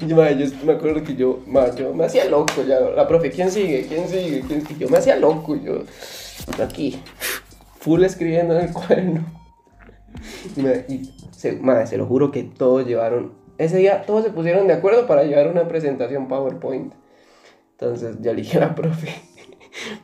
[0.08, 2.80] Yo, ma, yo me acuerdo que yo, ma, yo me hacía loco ya.
[2.80, 3.86] La profe, ¿quién sigue?
[3.88, 4.42] ¿Quién sigue?
[4.48, 4.80] ¿Quién sigue?
[4.86, 5.56] Yo me hacía loco.
[5.58, 5.84] Yo,
[6.64, 7.02] aquí,
[7.80, 9.26] full escribiendo en el cuaderno.
[10.56, 13.34] Y, y se, lo juro que todos llevaron.
[13.58, 16.94] Ese día todos se pusieron de acuerdo para llevar una presentación PowerPoint.
[17.72, 19.14] Entonces yo le dije a la profe,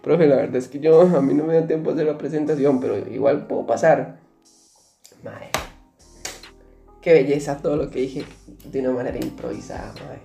[0.01, 2.17] profe, la verdad es que yo, a mí no me da tiempo de hacer la
[2.17, 4.19] presentación, pero igual puedo pasar.
[5.23, 5.49] Madre,
[7.01, 8.25] qué belleza todo lo que dije
[8.65, 10.21] de una manera improvisada, madre.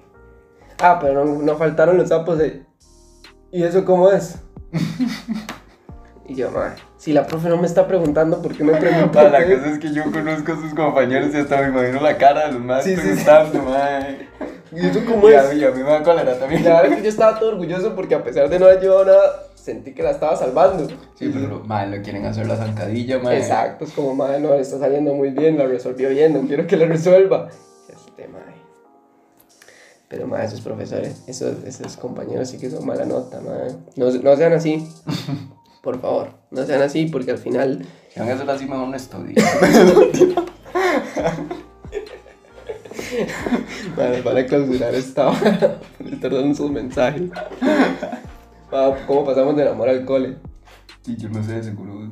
[0.79, 2.65] Ah, pero no, no faltaron los sapos de...
[3.53, 4.39] ¿Y eso cómo es?
[6.31, 9.11] y yo, madre, si la profe no me está preguntando, ¿por qué me pregunta?
[9.11, 12.17] Pa, la cosa es que yo conozco a sus compañeros y hasta me imagino la
[12.17, 13.07] cara de los más Sí, sí, sí.
[13.25, 14.29] preguntando, mae.
[14.73, 15.41] ¿Y eso cómo Y es?
[15.45, 16.63] a, mí, a mí me da cólera también.
[16.63, 19.05] La verdad es que yo estaba todo orgulloso porque a pesar de no haber llevado
[19.07, 20.87] nada, sentí que la estaba salvando.
[21.19, 23.39] Sí, pero mae, lo quieren hacer la zancadilla, mae.
[23.39, 26.69] Exacto, es como, madre, no, le está saliendo muy bien, la resolvió bien, no quiero
[26.69, 27.49] que la resuelva.
[27.89, 28.55] Este, madre.
[30.09, 33.73] Pero, madre, esos profesores, esos, esos compañeros sí que son mala nota, madre.
[33.97, 34.89] No, no sean así,
[35.83, 37.87] por favor, no sean así porque al final...
[38.13, 39.35] Si van a hacerlo así, mejor no estudio.
[43.97, 45.81] Madre, van a clausurar esta hora
[46.21, 47.31] dando sus mensajes.
[49.07, 50.37] ¿Cómo pasamos del amor al cole?
[51.07, 52.11] Y yo no sé, seguro.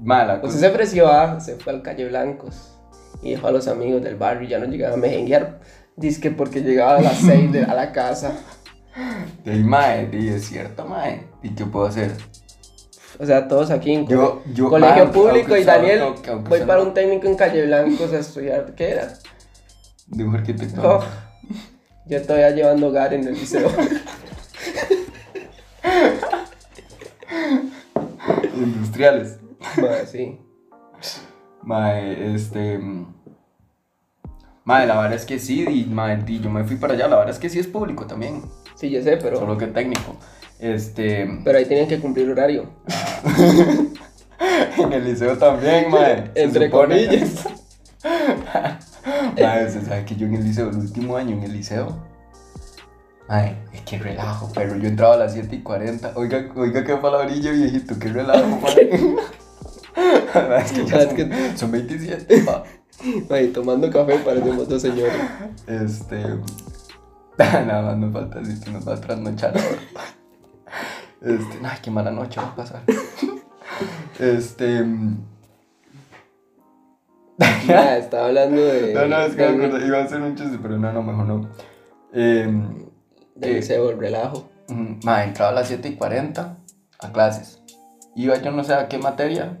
[0.00, 2.78] Mala Pues se ofreció a, se fue al Calle Blancos
[3.22, 5.60] y dejó a los amigos del barrio y ya no llegaba a mejenguear.
[5.96, 8.32] Dice que porque llegaba a las 6 de, a la casa.
[9.44, 11.28] De ahí, mae, y es cierto, mae.
[11.42, 12.12] ¿Y qué puedo hacer?
[13.20, 16.82] O sea, todos aquí en Yo- yo- colegio público y Daniel, aunque- aunque voy para
[16.82, 18.74] un técnico en Calle Blancos a estudiar.
[18.76, 19.12] ¿Qué era?
[20.06, 20.88] Dibujo arquitectónico.
[21.00, 21.04] Oh,
[22.06, 23.68] yo todavía llevando hogar en el liceo.
[28.56, 29.38] Industriales.
[29.76, 30.38] Madre, sí.
[31.62, 32.80] Mae, este.
[34.64, 37.08] Mae, la verdad es que sí, y, mae, y yo me fui para allá.
[37.08, 38.42] La verdad es que sí es público también,
[38.74, 40.16] Sí, yo sé, pero, solo que técnico.
[40.58, 41.40] Este.
[41.44, 42.70] pero ahí tenían que cumplir horario.
[44.78, 46.30] En el liceo también, mae.
[46.32, 47.44] se Entre comillas.
[49.40, 52.04] Mae, se sabe que yo en el liceo, el último año en el liceo.
[53.28, 56.12] Mae, qué relajo, pero yo entraba a las 7 y 40.
[56.14, 58.90] Oiga, oiga qué palabrilla, viejito, qué relajo, mae.
[60.62, 62.62] es que ya Es son, que- son 27, pa.
[63.30, 65.14] Ahí tomando café parecemos dos señores.
[65.66, 66.22] Este.
[67.38, 69.78] Nada más nos falta que nos va a trasnochar ahora.
[71.22, 71.58] Este.
[71.64, 72.82] Ay, qué mala noche va a pasar.
[74.18, 74.84] Este.
[77.66, 78.94] Ya, estaba hablando de.
[78.94, 81.26] No, no, es que me acordé, iba a hacer un chiste, pero no, no, mejor
[81.26, 81.48] no.
[82.12, 82.86] Em,
[83.36, 84.48] Del liceo, el relajo.
[84.68, 86.56] mm, ma, entraba a las 7 y 40
[87.00, 87.62] a clases.
[88.16, 89.58] Iba yo no sé a qué materia.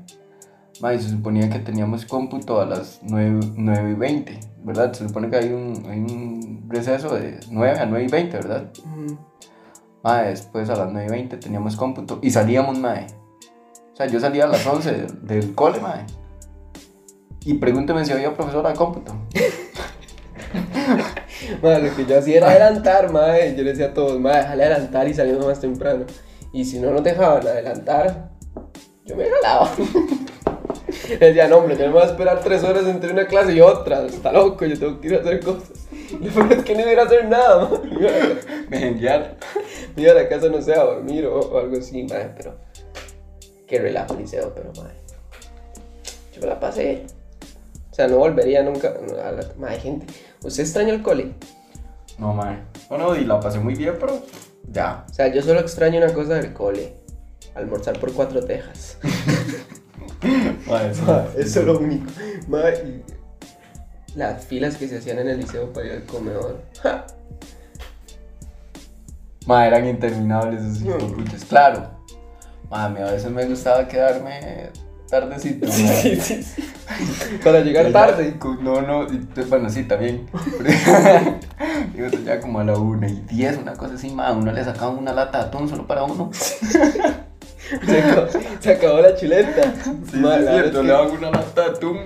[0.80, 4.92] Ma, y se suponía que teníamos cómputo a las 9, 9 y 20, ¿verdad?
[4.92, 8.70] Se supone que hay un, hay un receso de 9 a 9 y 20, ¿verdad?
[8.84, 9.12] Mm.
[10.02, 13.06] Ma, después a las 9 y 20 teníamos cómputo y salíamos, mae.
[13.92, 16.04] O sea, yo salía a las 11 del, del cole, mae.
[17.44, 19.14] Y pregúnteme si había profesora de cómputo.
[21.62, 23.54] Madre, lo que yo hacía era adelantar, madre.
[23.56, 26.04] Yo le decía a todos, madre, déjale adelantar y salimos más temprano.
[26.52, 28.30] Y si no nos dejaban adelantar,
[29.04, 29.70] yo me jalaba.
[31.08, 33.54] Le decía, no, hombre, yo no me voy a esperar tres horas entre una clase
[33.54, 34.06] y otra.
[34.06, 35.70] Está loco, yo tengo que ir a hacer cosas.
[36.20, 37.68] Lo peor es que no iba a hacer nada.
[38.70, 39.36] Me iba
[40.02, 42.56] iba a la casa, no sé, a dormir o, o algo así, ma, pero...
[43.66, 44.90] Qué relajo liceo, pero, ma.
[46.34, 47.04] Yo me la pasé.
[47.90, 49.46] O sea, no volvería nunca a la...
[49.58, 50.06] Ma, hay gente...
[50.42, 51.32] ¿Usted extraña el cole?
[52.18, 52.58] No, mae.
[52.88, 54.22] Bueno, y la pasé muy bien, pero
[54.72, 55.04] ya.
[55.08, 56.94] O sea, yo solo extraño una cosa del cole.
[57.54, 58.98] Almorzar por cuatro tejas.
[60.66, 61.58] Mae, sí, Ma, sí, eso sí.
[61.58, 62.10] es lo único.
[62.48, 63.02] Ma, y
[64.14, 66.60] las filas que se hacían en el liceo para ir al comedor.
[66.82, 67.06] Ja.
[69.48, 71.42] Ma, eran interminables esos hijueputas.
[71.46, 71.88] Claro.
[72.68, 74.68] Mami, a veces me gustaba quedarme
[75.08, 75.66] tardecito.
[75.72, 76.62] Sí, sí, sí.
[77.44, 78.36] Para llegar tarde.
[78.60, 79.06] No, no,
[79.48, 80.26] bueno, sí, también.
[81.94, 84.90] Digo, ya como a la una y diez, una cosa así, ma, uno le sacaba
[84.90, 86.30] una lata de atún solo para uno.
[86.34, 88.26] Se acabó,
[88.60, 89.74] se acabó la chuleta.
[89.82, 92.00] Sí, Ma, sí, la, cierto, le es daban una lata de atún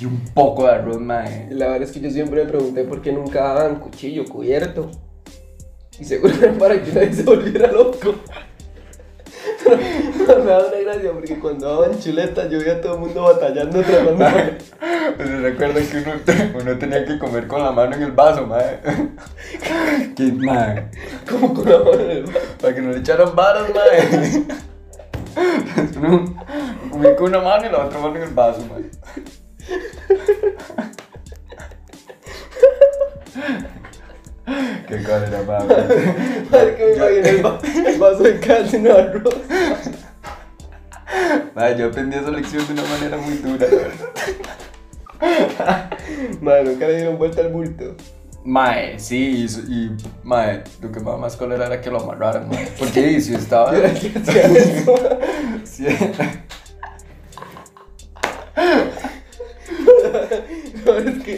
[0.00, 1.22] y un poco de arroz, ma.
[1.26, 4.90] que, la verdad es que yo siempre me pregunté por qué nunca daban cuchillo cubierto.
[5.98, 8.14] Y seguro era para que nadie se volviera loco.
[10.26, 13.22] Pero me da una gracia porque cuando daban chuleta yo veía a todo el mundo
[13.22, 14.58] batallando tratando de...
[15.16, 16.12] Pues se recuerdan que uno,
[16.60, 18.58] uno tenía que comer con la mano en el vaso, ma.
[20.16, 20.88] Que, ma,
[21.28, 22.38] Como con la mano en el vaso.
[22.60, 23.80] para que no le echaran varas, ma.
[25.96, 26.44] Uno
[26.90, 28.76] comía con una mano y la otra mano en el vaso, ma.
[34.88, 35.58] Qué cólera, ma.
[36.50, 39.34] Madre que me imaginé el, va- el vaso de caldo en arroz.
[41.54, 43.66] Ma, yo aprendí esa lección de una manera muy dura.
[46.40, 47.94] Madre, nunca le dieron vuelta al bulto.
[48.44, 49.90] Mae, sí, y, y
[50.22, 52.68] mae, lo que me daba más cólera era que lo amarraran, mae.
[52.78, 53.72] Porque si estaba.
[53.76, 53.82] Yo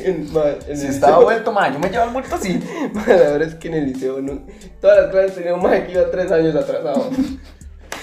[0.08, 2.60] en, ma, en Si el estaba liceo- vuelto, mae, yo me llevaba el muerto así.
[2.94, 4.40] ma, la verdad es que en el liceo no,
[4.80, 7.10] todas las clases tenían un mae que iba tres años atrasado.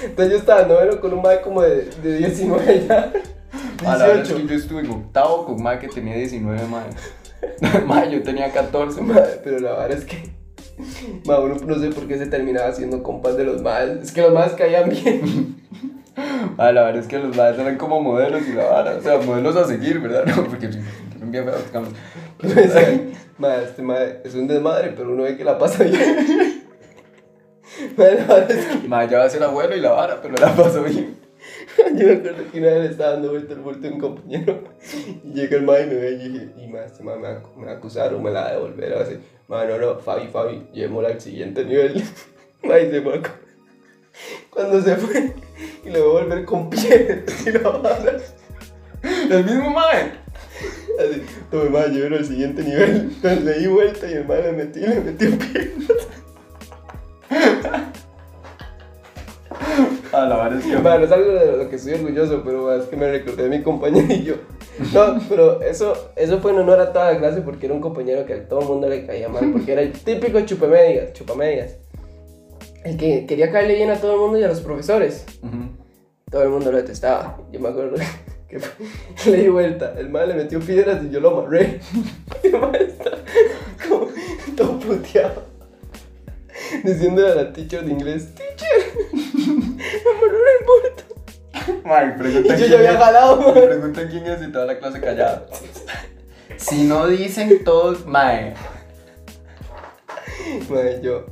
[0.04, 3.12] Entonces yo estaba en noveno con un mae como de, de 19 ya.
[3.86, 4.36] A la verdad es 18.
[4.48, 6.84] que yo estuve en octavo con mae que tenía 19, mae.
[7.86, 9.22] Mae, yo tenía 14, mae.
[9.44, 10.30] Pero la verdad es que
[11.26, 14.02] ma, uno no sé por qué se terminaba haciendo compas de los maes.
[14.04, 15.56] Es que los maes caían bien.
[16.58, 18.96] La verdad es que los maes eran como modelos y la vara.
[18.96, 20.24] O sea, modelos a seguir, ¿verdad?
[20.36, 20.70] No, porque
[21.32, 21.90] bien digamos.
[23.38, 23.84] Este
[24.24, 26.64] es un desmadre, pero uno ve que la pasa bien.
[27.98, 30.56] Ma, la es que Mae, ya va a ser abuelo y la vara, pero la
[30.56, 31.18] pasó bien.
[31.96, 34.64] yo me acuerdo que una vez le estaba dando vuelta el bulto a un compañero
[35.24, 37.66] y llega el mae y me ve y dije, y ma, este me va, me
[37.66, 38.94] va a acusar o me la va a devolver.
[38.94, 42.04] O así, ma, no, no, Fabi, Fabi, llevémosla al siguiente nivel.
[42.64, 43.22] Ma, y se fue.
[44.50, 45.36] Cuando se fue,
[45.84, 48.18] y le voy a volver con piedras y la vara.
[49.04, 50.25] El mismo mae.
[51.00, 53.12] Así, tome más, llévelo al siguiente nivel.
[53.14, 56.08] Entonces le di vuelta y el mae le metí y le metió piernas.
[60.14, 60.78] A la vara es que.
[60.78, 63.64] Bueno, es algo de lo que estoy orgulloso, pero es que me recordé de mi
[63.64, 64.38] compañerillo.
[64.94, 68.26] No, pero eso, eso fue en honor a toda la clase porque era un compañero
[68.26, 71.78] que a todo el mundo le caía mal, porque era el típico chupamedias, chupamedias.
[72.84, 75.26] El que quería caerle bien a todo el mundo y a los profesores.
[76.30, 77.38] Todo el mundo lo detestaba.
[77.52, 77.96] Yo me acuerdo
[78.60, 79.94] que le di vuelta.
[79.98, 81.80] El mae le metió piedras y yo lo amarré.
[82.44, 83.12] Y el mae está
[83.88, 84.08] como
[84.56, 85.44] todo puteado.
[86.84, 88.70] Diciéndole a la teacher de inglés, teacher,
[89.14, 91.16] me amarró en el bulto.
[91.86, 95.46] Mae, Y pregunta yo ya había jalado, preguntan quién es y toda la clase callada.
[96.58, 98.54] Si no dicen todos, mae.
[100.70, 101.26] Mae, yo.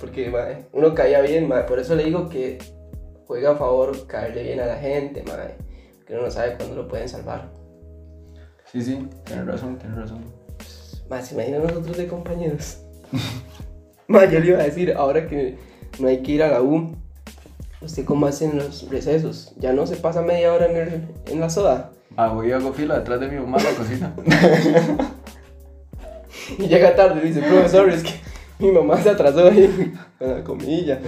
[0.00, 1.64] Porque, mae, uno caía bien, mae.
[1.64, 2.58] Por eso le digo que
[3.26, 5.63] juega a favor caerle bien a la gente, mae.
[6.06, 7.50] Que uno no sabe cuándo lo pueden salvar.
[8.70, 10.24] Sí, sí, tienes razón, tienes razón.
[11.08, 12.78] Más, imagina nosotros de compañeros.
[14.08, 15.56] Más, yo le iba a decir, ahora que
[15.98, 16.94] no hay que ir a la U,
[17.80, 19.54] ¿usted cómo hace en los recesos?
[19.58, 21.92] ¿Ya no se pasa media hora en, el- en la soda?
[22.16, 24.14] Ah, voy hago fila detrás de mi mamá en la cocina.
[26.58, 28.10] Y llega tarde y dice, profesor, es que
[28.58, 31.00] mi mamá se atrasó ahí con la comidilla.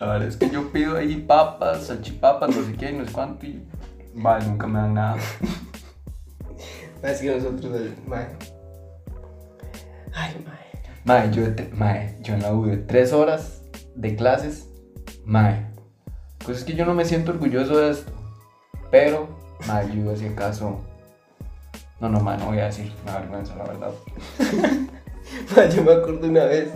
[0.00, 3.46] La verdad es que yo pido ahí papas, salchipapas, no sé qué, no sé cuánto
[3.46, 3.66] y.
[4.14, 5.16] Vale, nunca me dan nada.
[7.02, 7.72] Así que nosotros.
[10.14, 10.58] Ay, mae.
[11.04, 13.62] Mae, yo, de yo en la U de tres horas
[13.96, 14.68] de clases,
[15.24, 15.66] mae.
[16.44, 18.12] Pues es que yo no me siento orgulloso de esto.
[18.92, 19.28] Pero,
[19.66, 20.80] mae, yo hacía caso.
[22.00, 23.90] No, no, mae, no voy a decir, me da vergüenza, la verdad.
[25.56, 26.70] Mae, Yo me acuerdo una vez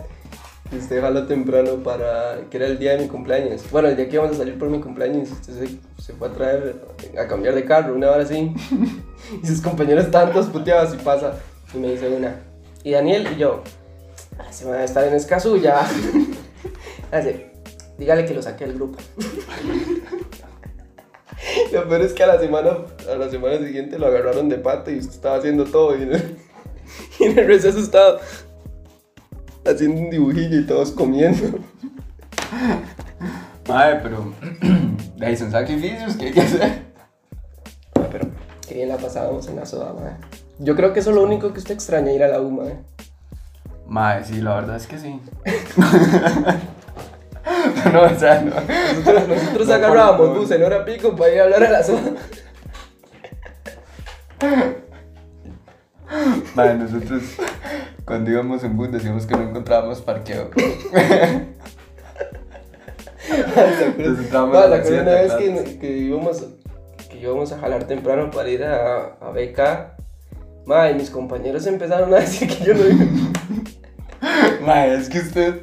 [0.73, 3.63] que usted jaló temprano para que era el día de mi cumpleaños.
[3.71, 5.67] Bueno, el día que íbamos a salir por mi cumpleaños, usted
[5.99, 6.75] se, fue a traer,
[7.17, 8.53] a cambiar de carro, una hora así.
[9.41, 11.35] Y sus compañeros estaban todos puteados y pasa.
[11.73, 12.41] Y me dice una.
[12.83, 13.63] Y Daniel y yo.
[14.37, 15.87] "Ah, Se va a estar en escaso ya.
[17.11, 17.51] Hace.
[17.97, 18.99] Dígale que lo saque del grupo.
[21.71, 22.77] Lo peor es que a la semana,
[23.11, 25.95] a la semana siguiente lo agarraron de pata y usted estaba haciendo todo.
[25.95, 26.03] Y
[27.19, 28.19] y en el estaba
[29.65, 31.59] haciendo un dibujillo y todos comiendo.
[33.67, 34.33] Mae, pero.
[35.17, 36.83] de ahí son sacrificios que hay que hacer.
[37.95, 38.27] Ah, pero
[38.67, 40.15] qué bien la pasábamos en la soda, madre.
[40.59, 42.77] Yo creo que eso es lo único que usted extraña, ir a la U, madre.
[43.87, 45.19] Mae, sí, la verdad es que sí.
[47.93, 48.55] no, o sea, no.
[48.55, 52.01] Nosotros, nosotros No, agarrábamos bus en hora pico para ir a hablar a la soda.
[56.55, 57.23] Mae, nosotros
[58.05, 60.49] cuando íbamos en bus decíamos que no encontrábamos parqueo.
[63.29, 66.45] Entonces entrábamos Ma, a ¿te las acuerdas una vez que, que íbamos,
[67.09, 69.59] que íbamos a jalar temprano para ir a, a BK?
[70.65, 73.05] Ma, y mis compañeros empezaron a decir que yo no iba.
[74.65, 75.61] Mae, es que usted.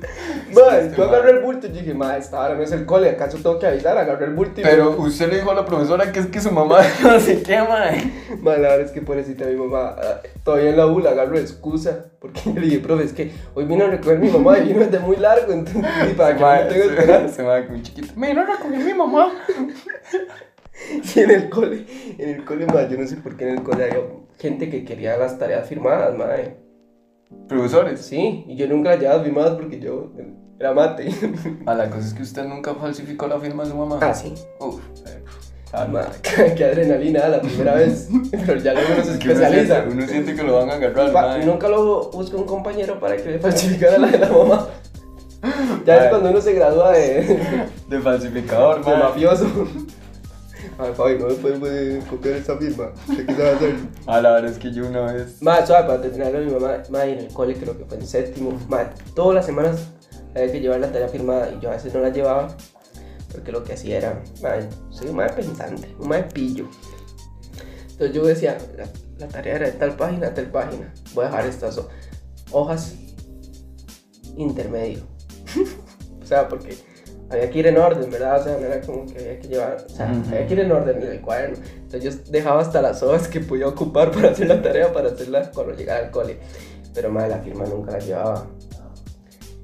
[0.54, 2.72] Ma, es que yo este agarré el bulto y dije, ma, esta hora no es
[2.72, 3.96] el cole, ¿acaso tengo que avisar?
[3.98, 6.50] Agarré el bulto y Pero usted le dijo a la profesora que es que su
[6.50, 8.12] mamá no sé qué, mae.
[8.40, 11.36] Ma, la verdad es que pobrecita mi mamá, ah, todavía en la U la agarro
[11.36, 14.58] de excusa, porque yo le dije, profe, es que hoy vino a recoger mi mamá
[14.58, 17.34] y vino desde muy largo, entonces, y para que no Mae, tenga se- esperanza.
[17.34, 18.12] Se va con chiquito.
[18.16, 19.32] Me no recogió mi mamá.
[21.14, 21.84] Y en el cole,
[22.18, 24.00] en el cole, ma, yo no sé por qué en el cole había
[24.38, 26.56] gente que quería las tareas firmadas, madre.
[27.48, 28.00] Profesores.
[28.00, 30.10] Sí, y yo nunca las llevaba firmadas porque yo
[30.60, 31.08] era mate.
[31.66, 33.98] A la cosa es que usted nunca falsificó la firma de su mamá.
[34.02, 34.34] Ah, sí.
[34.60, 34.78] Uf.
[35.06, 35.24] eh,
[35.70, 35.94] salud.
[35.94, 36.06] Ma,
[36.56, 39.74] qué adrenalina la primera vez, pero ya luego uno se uno especializa.
[39.76, 43.16] siente, uno siente que lo van a agarrar, Pa- nunca lo busca un compañero para
[43.16, 44.68] que le falsificara la de la mamá.
[45.86, 47.40] Ya es cuando uno se gradúa de,
[47.88, 49.46] De falsificador, de mafioso.
[50.78, 52.90] Ay, Fabi, no me puedes copiar esa firma.
[53.06, 53.74] ¿Qué quieres hacer?
[54.06, 55.40] Ah, la verdad es que yo una vez.
[55.40, 58.06] Más suave, para terminar con mi mamá, ma, en el cole creo que fue en
[58.06, 58.52] séptimo.
[58.68, 59.88] Ma, todas las semanas
[60.34, 62.48] había que llevar la tarea firmada y yo a veces no la llevaba
[63.32, 64.50] porque lo que hacía era, ma,
[64.90, 66.68] soy un mae pensante, un mae pillo.
[67.92, 68.86] Entonces yo decía, la,
[69.18, 70.92] la tarea era de tal página tal página.
[71.14, 71.88] Voy a dejar estas ho-
[72.50, 72.94] hojas
[74.36, 75.02] intermedio.
[76.22, 76.76] o sea, porque
[77.30, 78.40] había que ir en orden, ¿verdad?
[78.40, 80.72] O sea, no era como que había que llevar, o sea, había que ir en
[80.72, 81.58] orden en el cuaderno.
[81.76, 85.50] Entonces yo dejaba hasta las hojas que podía ocupar para hacer la tarea, para hacerla
[85.52, 86.38] cuando llegara al cole.
[86.94, 88.46] Pero madre, la firma nunca la llevaba.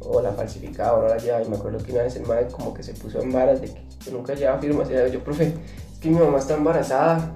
[0.08, 1.42] O la falsificaba o no la llevaba.
[1.44, 3.68] Y me acuerdo que una vez el madre como que se puso en varas de
[3.68, 4.88] que yo nunca llevaba firmas.
[4.90, 5.44] Y era yo, profe,
[5.92, 7.32] es que mi mamá está embarazada.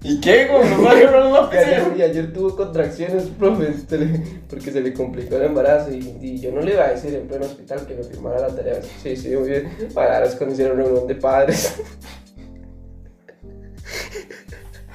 [0.00, 0.68] ¿Y qué, güey?
[0.76, 5.36] No la Y ayer, y ayer tuvo contracciones, profe, se le- porque se le complicó
[5.36, 5.90] el embarazo.
[5.92, 8.48] Y, y yo no le iba a decir en pleno hospital que me firmara la
[8.48, 8.80] tarea.
[9.02, 9.68] Sí, sí, muy bien.
[9.94, 11.76] Para las cuando hicieron reunión de padres.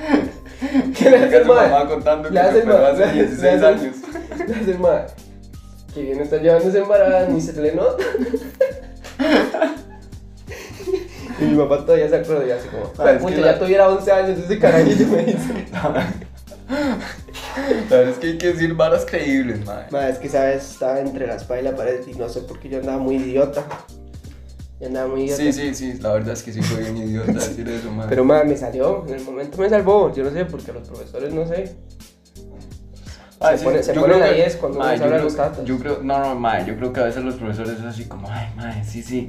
[0.98, 3.96] ¿Qué le hace el que Le hace el hace le hace- 16 le hace- años.
[4.48, 5.06] Le hace el mae.
[5.94, 8.04] Que bien está llevando ese embarazo, ni se le nota.
[11.40, 14.12] Y mi papá todavía se acuerda y así como, Ah, pucha, ya la- tuviera 11
[14.12, 15.66] años ese carajillo me dice.
[17.90, 19.86] La verdad es que hay que decir varas creíbles, mae.
[19.92, 22.60] Ma, es que sabes, estaba entre la espalda y la pared y no sé por
[22.60, 23.64] qué yo andaba muy idiota.
[24.80, 25.42] Yo andaba muy idiota.
[25.44, 28.08] Sí, sí, sí, la verdad es que sí fue bien idiota decir eso, mae.
[28.10, 30.12] Pero ma, me salió, en el momento me salvó.
[30.14, 31.76] Yo no sé, porque los profesores no sé.
[33.44, 35.66] Ah, se pone- se pone la que- 10 cuando mae, se habla creo- los tatas.
[35.66, 38.30] Yo creo, no, no, mae, yo creo que a veces los profesores es así como,
[38.30, 39.28] ay, mae, sí, sí.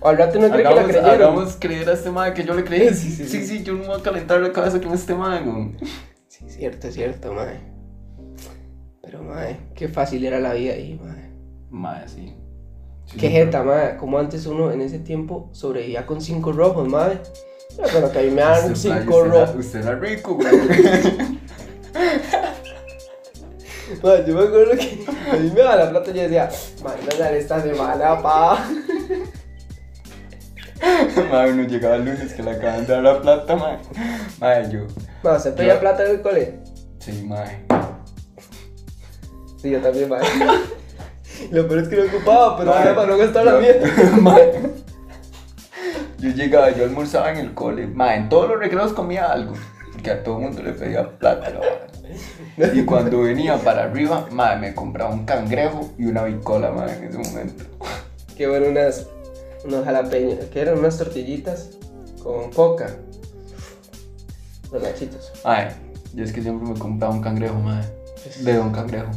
[0.00, 1.10] O al rato no cree que la Hagamos, creyeron.
[1.10, 2.88] hagamos creer a este mae que yo le creí.
[2.94, 5.42] Sí, Sí, sí, sí, yo no me voy a calentar la cabeza con este mae,
[5.42, 5.76] güey.
[6.28, 7.60] Sí, cierto, es cierto, mae.
[9.02, 11.30] Pero, mae, qué fácil era la vida ahí, mae.
[11.70, 12.34] Mae, sí.
[13.06, 13.96] Sí, Qué jeta, mae.
[13.96, 17.20] Como antes uno en ese tiempo sobrevivía con cinco rojos, mae.
[17.90, 19.54] Creo que a mí me dan mae, cinco rojos.
[19.56, 20.48] Usted era rico, güey.
[24.02, 27.38] Mae, yo me acuerdo que a mí me daba la plata y yo decía, sale
[27.38, 28.58] esta semana, pa.
[31.30, 33.78] mae, uno llegaba el lunes que le acaban de dar la plata, mae.
[34.40, 34.80] Mae, yo.
[35.22, 36.58] Mae, ¿usted pedía Yo- plata en el cole?
[36.98, 37.64] Sí, mae.
[39.62, 40.20] Sí, yo también, mae.
[41.50, 43.74] Lo peor es que no ocupaba, pero Mae, era para no gastar la mía.
[44.20, 44.52] mae.
[46.18, 49.52] Yo llegaba, yo almorzaba en el cole, mae, en todos los recreos comía algo,
[50.06, 51.60] porque a todo el mundo le pedía vara.
[52.72, 57.04] Y cuando venía para arriba, mae, me compraba un cangrejo y una bicola, mae, en
[57.04, 57.64] ese momento.
[58.36, 59.06] Que bueno, unas,
[59.64, 61.70] unos jalapeños, que eran unas tortillitas
[62.22, 62.88] con coca.
[64.72, 65.32] Los nachitos.
[65.44, 65.70] Mae,
[66.14, 67.84] yo es que siempre me compraba un cangrejo, mae,
[68.40, 69.10] de Don Cangrejo.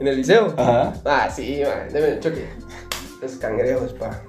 [0.00, 0.52] ¿En el liceo?
[0.56, 0.92] Ajá.
[1.04, 2.48] Ah, sí, man, deme el choque.
[3.22, 4.22] Los cangrejos, pa.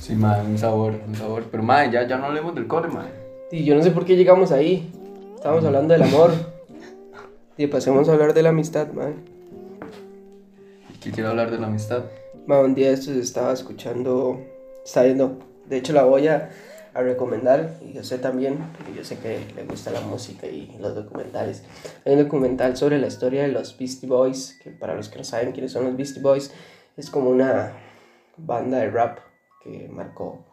[0.00, 1.44] Sí, mae, un sabor, un sabor.
[1.50, 3.19] Pero, mae, ya, ya no hablemos del cole, mae.
[3.52, 4.92] Y yo no sé por qué llegamos ahí.
[5.34, 6.30] Estábamos hablando del amor.
[7.56, 9.14] Y pasemos a hablar de la amistad, mae.
[11.02, 12.04] ¿Qué quiero hablar de la amistad?
[12.46, 14.40] Mae, un día estos estaba escuchando,
[14.84, 16.50] estaba viendo, de hecho la voy a,
[16.94, 20.76] a recomendar, y yo sé también, porque yo sé que le gusta la música y
[20.78, 21.64] los documentales.
[22.06, 25.24] Hay un documental sobre la historia de los Beastie Boys, que para los que no
[25.24, 26.52] saben quiénes son los Beastie Boys,
[26.96, 27.72] es como una
[28.36, 29.18] banda de rap
[29.62, 30.46] que marcó,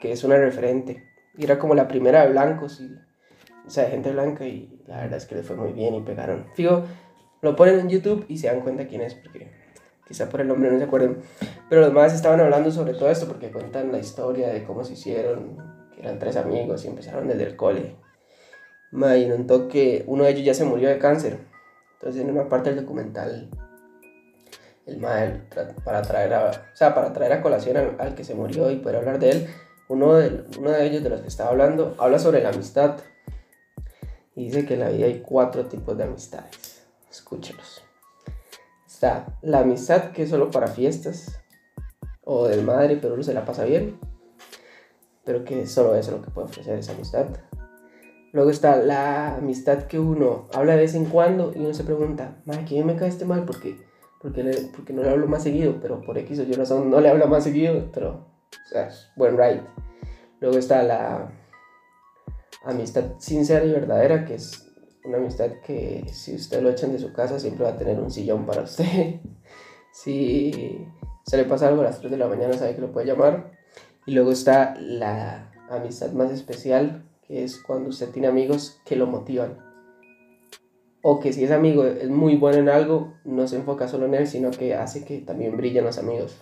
[0.00, 1.15] que es una referente.
[1.36, 2.94] Y era como la primera de blancos, y,
[3.66, 6.00] o sea, de gente blanca, y la verdad es que le fue muy bien y
[6.00, 6.46] pegaron.
[6.54, 6.84] Figo,
[7.42, 9.50] lo ponen en YouTube y se dan cuenta quién es, porque
[10.06, 11.18] quizá por el nombre no se acuerden.
[11.68, 14.94] Pero los demás estaban hablando sobre todo esto porque cuentan la historia de cómo se
[14.94, 15.56] hicieron,
[15.94, 17.96] que eran tres amigos y empezaron desde el cole.
[18.92, 21.38] Ma, y un toque, uno de ellos ya se murió de cáncer.
[21.94, 23.50] Entonces en una parte del documental,
[24.86, 25.48] el mal
[25.84, 28.76] para traer a, o sea, para traer a colación al, al, que se murió y
[28.76, 29.48] poder hablar de él,
[29.88, 32.98] uno de, uno de ellos de los que estaba hablando habla sobre la amistad.
[34.34, 36.86] Y dice que en la vida hay cuatro tipos de amistades.
[37.10, 37.82] Escúchelos.
[38.86, 41.40] Está la amistad que es solo para fiestas
[42.24, 43.98] o del madre, pero uno se la pasa bien,
[45.24, 47.26] pero que solo eso es lo que puede ofrecer esa amistad.
[48.32, 52.42] Luego está la amistad que uno habla de vez en cuando y uno se pregunta,
[52.44, 53.44] madre, ¿quién me cae este mal?
[53.44, 53.78] Porque,
[54.20, 57.00] porque, le, porque no le hablo más seguido, pero por X o Y razón no
[57.00, 59.62] le hablo más seguido, pero, o sea, es buen right.
[60.40, 61.30] Luego está la
[62.64, 64.66] amistad sincera y verdadera, que es
[65.04, 68.10] una amistad que si usted lo echan de su casa siempre va a tener un
[68.10, 69.20] sillón para usted.
[69.92, 70.86] si
[71.24, 73.52] se le pasa algo a las 3 de la mañana sabe que lo puede llamar.
[74.04, 79.06] Y luego está la amistad más especial, que es cuando usted tiene amigos que lo
[79.06, 79.58] motivan.
[81.02, 84.14] O que si ese amigo es muy bueno en algo, no se enfoca solo en
[84.14, 86.36] él, sino que hace que también brillen los amigos.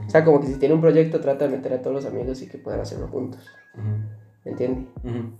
[0.00, 0.06] Uh -huh.
[0.06, 2.40] O sea, como que si tiene un proyecto, trata de meter a todos los amigos
[2.42, 3.46] y que puedan hacerlo juntos.
[3.74, 4.08] Uh -huh.
[4.44, 4.86] ¿Me entiende?
[5.04, 5.30] Uh -huh.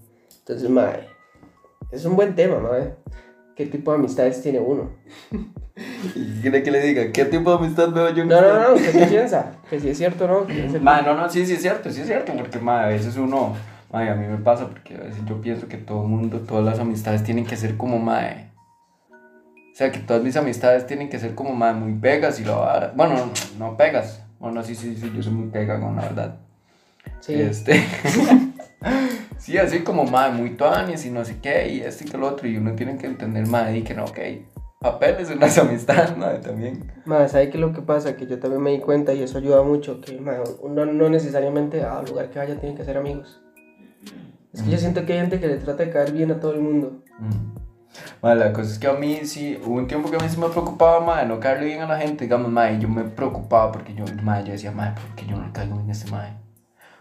[0.40, 1.08] Entonces, mae,
[1.90, 2.94] es un buen tema, madre.
[3.56, 4.90] ¿Qué tipo de amistades tiene uno?
[6.14, 7.12] ¿Y quiere que le diga?
[7.12, 8.52] ¿Qué tipo de amistad veo yo en No, usted?
[8.52, 9.52] no, no, ¿qué piensa?
[9.68, 10.46] Que si es cierto no.
[10.80, 13.54] Madre, no, no, sí, sí es cierto, sí es cierto, porque madre, a veces uno,
[13.92, 16.64] madre, a mí me pasa porque a veces yo pienso que todo el mundo, todas
[16.64, 18.50] las amistades tienen que ser como madre.
[19.10, 22.60] O sea, que todas mis amistades tienen que ser como madre, muy pegas y lo
[22.60, 22.92] vara.
[22.94, 23.32] Bueno, no,
[23.70, 24.22] no pegas.
[24.40, 26.40] Bueno, sí, sí, sí, yo soy muy pegado, la verdad.
[27.20, 27.34] Sí.
[27.34, 27.84] Este.
[29.38, 32.28] sí, así como, madre, muy tuanis y no sé qué, y esto y que lo
[32.28, 34.18] otro, y uno tiene que entender, madre, y que no, ok,
[34.80, 36.90] papeles unas amistades, madre, también.
[37.04, 38.16] Madre, ¿sabe qué es lo que pasa?
[38.16, 41.82] Que yo también me di cuenta y eso ayuda mucho, que madre, uno no necesariamente
[41.82, 43.42] al lugar que vaya tiene que ser amigos.
[44.52, 44.72] Es que mm.
[44.72, 47.02] yo siento que hay gente que le trata de caer bien a todo el mundo.
[47.18, 47.59] Mm.
[48.22, 50.38] Madre, la cosa es que a mí sí, hubo un tiempo que a mí sí
[50.38, 53.94] me preocupaba, madre, no caerle bien a la gente, digamos, madre, yo me preocupaba porque
[53.94, 56.32] yo, madre, yo decía, madre, ¿por qué yo no le caigo bien a este madre?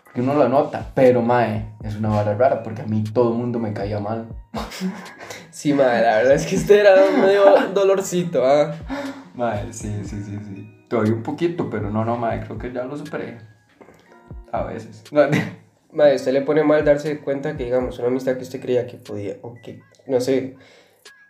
[0.03, 3.37] Porque uno lo nota, pero mae, es una vara rara porque a mí todo el
[3.37, 4.27] mundo me caía mal.
[5.51, 8.73] Sí, mae, la verdad es que este era medio dolorcito, ¿ah?
[9.33, 10.85] Mae, sí, sí, sí, sí.
[10.87, 13.39] Todavía un poquito, pero no, no, mae, creo que ya lo superé.
[14.51, 15.03] A veces.
[15.91, 18.97] Mae, usted le pone mal darse cuenta que, digamos, una amistad que usted creía que
[18.97, 20.55] podía, o que, no sé,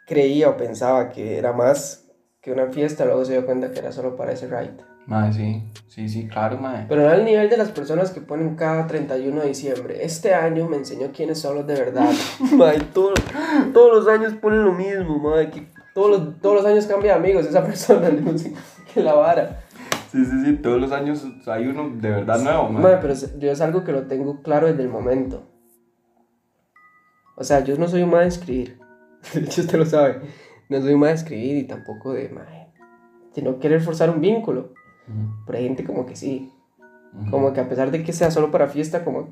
[0.10, 2.10] creía o pensaba que era más
[2.42, 4.74] que una fiesta, luego se dio cuenta que era solo para ese ride.
[5.06, 6.86] Mae, sí, sí, sí, claro, mae.
[6.88, 10.04] Pero no al nivel de las personas que ponen cada 31 de diciembre.
[10.04, 12.10] Este año me enseñó quiénes son los de verdad.
[12.56, 13.14] mae, todo,
[13.74, 15.50] todos los años ponen lo mismo, mae.
[15.52, 18.54] Que todos, los, todos los años cambia de amigos esa persona, no sé,
[18.94, 19.62] que la vara.
[20.12, 22.84] Sí, sí, sí, todos los años hay uno de verdad nuevo, mae.
[22.84, 22.98] mae.
[23.02, 25.44] pero yo es algo que lo tengo claro desde el momento.
[27.36, 28.89] O sea, yo no soy un mae de escribir.
[29.34, 30.22] De hecho, usted lo sabe.
[30.70, 32.68] No soy mae de escribir y tampoco de, mae,
[33.36, 34.74] de no querer forzar un vínculo.
[35.46, 36.52] Pero hay gente como que sí.
[37.14, 37.32] Uh -huh.
[37.32, 39.26] Como que a pesar de que sea solo para fiesta, como uh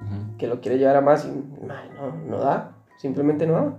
[0.00, 0.36] -huh.
[0.38, 1.28] que lo quiere llevar a más y
[1.66, 2.72] man, no, no da.
[2.96, 3.76] Simplemente no da.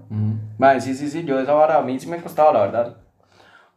[0.59, 1.23] Madre, sí, sí, sí.
[1.23, 2.97] Yo esa vara a mí sí me costaba, la verdad.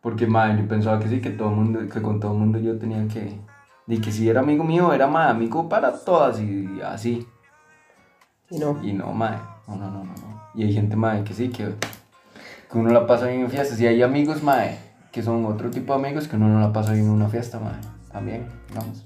[0.02, 2.78] Porque, madre, yo pensaba que sí, que todo mundo, que con todo el mundo yo
[2.78, 3.40] tenía que...
[3.86, 7.26] Y que si era amigo mío, era más amigo para todas y así.
[8.50, 8.78] Y no.
[8.82, 9.38] Y no, madre.
[9.66, 10.27] No, no, no, no.
[10.54, 11.74] Y hay gente, madre, que sí, que,
[12.70, 13.80] que uno la pasa bien en fiestas.
[13.80, 16.92] Y hay amigos, madre que son otro tipo de amigos que uno no la pasa
[16.92, 17.78] bien en una fiesta, madre,
[18.12, 19.04] también, digamos.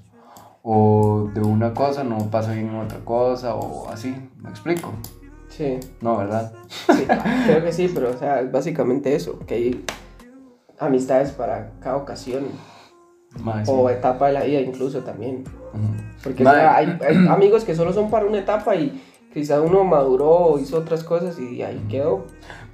[0.61, 4.91] O de una cosa no pasa bien en otra cosa, o así, ¿me explico?
[5.49, 5.79] Sí.
[6.01, 6.53] No, ¿verdad?
[6.67, 7.05] Sí,
[7.45, 9.85] creo que sí, pero o sea, es básicamente eso, que hay
[10.79, 12.45] amistades para cada ocasión.
[13.39, 13.95] Madre, o sí.
[13.95, 15.43] etapa de la vida incluso también.
[15.73, 16.21] Uh -huh.
[16.23, 19.01] Porque o sea, hay, hay amigos que solo son para una etapa y
[19.33, 22.25] quizá uno maduró, hizo otras cosas y ahí quedó.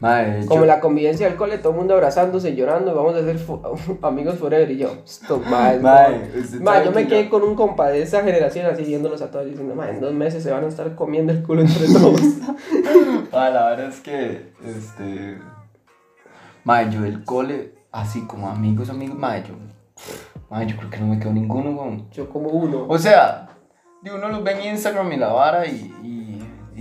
[0.02, 3.38] Hecho- Como la convivencia del cole, todo el mundo abrazándose, llorando, y vamos a ser
[4.02, 4.70] amigos forever.
[4.72, 8.66] Y yo, esto, Mae, sabe yo me que quedé con un compa de esa generación
[8.66, 11.44] así viéndolos a todos diciendo, mae, en dos meses se van a estar comiendo el
[11.44, 12.22] culo entre todos.
[13.34, 15.38] Ah, la verdad es que, este...
[16.64, 19.56] Mae, yo del cole, así como amigos, amigos, mae, yo...
[20.50, 22.10] Mae, yo creo que no me quedó ninguno, weón.
[22.12, 22.86] yo como uno.
[22.88, 23.50] O sea,
[24.02, 26.19] de uno los ve en Instagram y la vara y, y,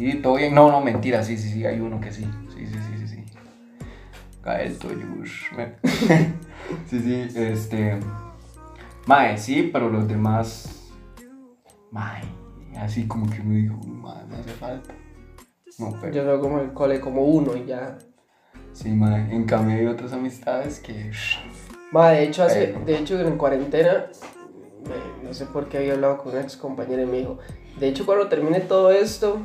[0.07, 0.55] y todo bien.
[0.55, 2.25] No, no, mentira, sí, sí, sí, hay uno que sí.
[2.55, 3.25] Sí, sí, sí, sí, sí.
[4.43, 5.53] Gael Toyush.
[5.57, 5.75] me-
[6.89, 7.99] sí, sí, este...
[9.07, 10.91] Mae, sí, pero los demás...
[11.91, 12.23] Mae,
[12.79, 14.93] así como que uno dijo, "Uy, mae, me hace falta.
[15.79, 16.13] No, pero...
[16.13, 17.97] Yo veo como el cole como uno y ya.
[18.75, 21.11] Sí, mae, en cambio hay otras amistades que...
[21.91, 24.07] Ma, de hecho, hace, Pero- de hecho en cuarentena,
[24.85, 27.39] me- no sé por qué había hablado con una ex compañera y me dijo,
[27.81, 29.41] de hecho cuando termine todo esto,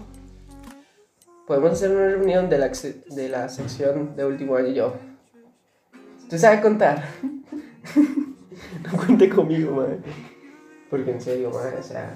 [1.48, 4.94] podemos hacer una reunión de la, de la sección de último año y yo.
[6.20, 7.04] ¿Usted sabe contar?
[7.96, 10.00] no cuente conmigo, madre.
[10.90, 12.16] Porque en serio, madre, o sea,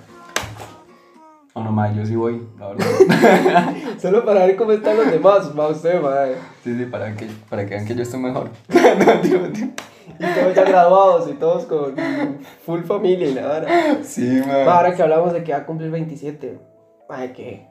[1.60, 3.74] Oh, no, mae, yo sí voy, la verdad.
[4.00, 6.36] solo para ver cómo están los demás, va usted, madre.
[6.64, 8.52] sí, sí, para que, para que vean que yo estoy mejor.
[8.70, 9.66] no, tío, tío.
[10.20, 11.96] Y todos ya graduados y todos con
[12.64, 13.66] full familia y nada.
[14.04, 14.66] Sí, mae.
[14.66, 16.60] Ma, ahora que hablamos de que va a cumplir 27,
[17.10, 17.67] madre, que.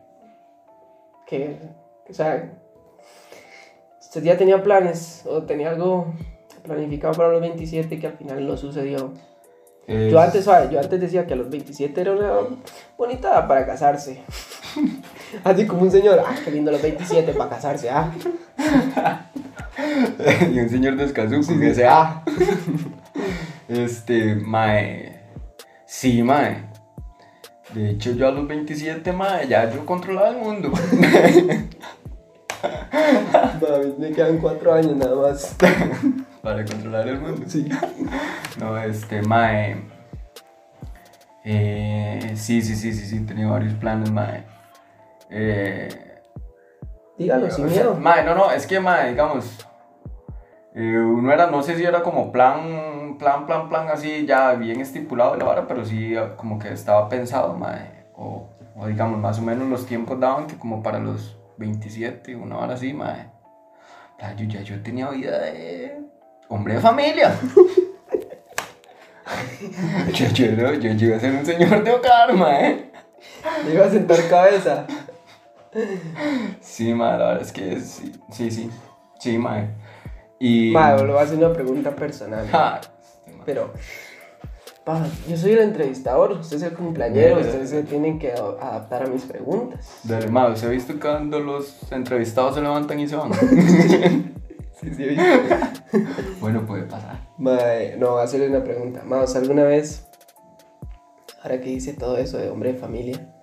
[1.27, 1.59] Que.
[2.09, 2.53] o sea.
[4.01, 6.15] Usted ya tenía planes o tenía algo
[6.63, 9.13] planificado para los 27 que al final no sucedió.
[9.87, 10.45] Es- Yo antes.
[10.45, 12.33] Yo antes decía que a los 27 era una
[12.97, 14.23] bonita edad para casarse.
[15.45, 18.13] Así como un señor, ah, qué lindo los 27 para casarse, ah.
[20.53, 22.23] y un señor descalzo con ese A.
[23.69, 25.21] Este, mae.
[25.87, 26.69] Sí, mae.
[27.77, 30.71] De hecho, yo a los 27, mae, ya yo controlaba el mundo.
[33.61, 35.55] Mami, me quedan 4 años nada más.
[36.43, 37.43] Para controlar el mundo.
[37.47, 37.69] Sí.
[38.59, 39.77] No, este, mae.
[41.45, 44.45] Eh, sí, sí, sí, sí, sí, tenía varios planes, mae.
[45.29, 45.89] Eh,
[47.19, 47.95] Dígalo sin sea, miedo.
[47.97, 49.69] Mae, no, no, es que, mae, digamos,
[50.77, 54.83] eh, uno era, no sé si era como plan, plan, plan, plan, así ya bien
[54.83, 59.19] estipulado de la vara, pero sí eh, como que estaba pensado, mae, o, o digamos,
[59.19, 63.31] más o menos los tiempos daban que como para los 27, una hora así, mae.
[64.37, 65.99] Yo, ya yo tenía vida de
[66.49, 67.35] hombre de familia.
[70.13, 72.91] yo, yo, yo, yo iba a ser un señor de hogar, mae.
[73.73, 74.87] Iba a sentar cabeza.
[76.61, 78.71] Sí, mae, la verdad es que sí, sí, sí,
[79.19, 79.69] sí, mae.
[80.39, 80.71] Y...
[80.71, 82.47] Madre, le voy a hacer una pregunta personal.
[82.49, 83.37] Ja, este.
[83.45, 83.73] Pero,
[84.85, 89.07] pa, yo soy el entrevistador, usted es el cumpleañero, ustedes se tienen que adaptar a
[89.07, 90.01] mis preguntas.
[90.05, 93.31] Dale, mae, ¿usted ha visto cuando los entrevistados se levantan y se van?
[94.81, 95.17] Sí, sí,
[96.41, 97.19] bueno, puede pasar.
[97.39, 99.03] Madre, no, voy a hacerle una pregunta.
[99.05, 100.07] Maos, ¿alguna vez,
[101.43, 103.35] ahora que dice todo eso de hombre de familia,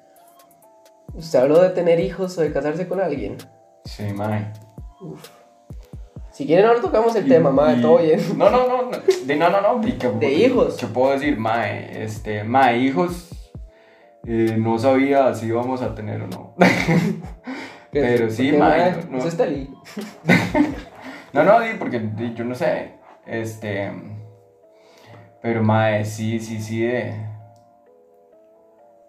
[1.15, 3.37] usted habló de tener hijos o de casarse con alguien?
[3.83, 4.53] Sí, mae.
[6.33, 8.19] Si quieren, ahora tocamos el tema, madre, Y- todo bien.
[8.37, 9.87] No, no, no, no, de, no, no, no.
[9.87, 10.77] y que- De hijos.
[10.77, 12.03] ¿Qué puedo decir, mae?
[12.03, 13.29] Este, mae, hijos,
[14.25, 16.55] eh, no sabía si íbamos a tener o no.
[17.91, 18.59] Pero sí, mae,
[18.91, 19.71] madre, no- Eso está ahí.
[21.33, 21.99] No, no, di, porque
[22.35, 22.91] yo no sé.
[23.25, 23.91] Este.
[25.41, 27.15] Pero, mae, sí, sí, sí, de.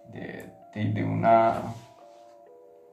[0.08, 1.60] De, de, de una.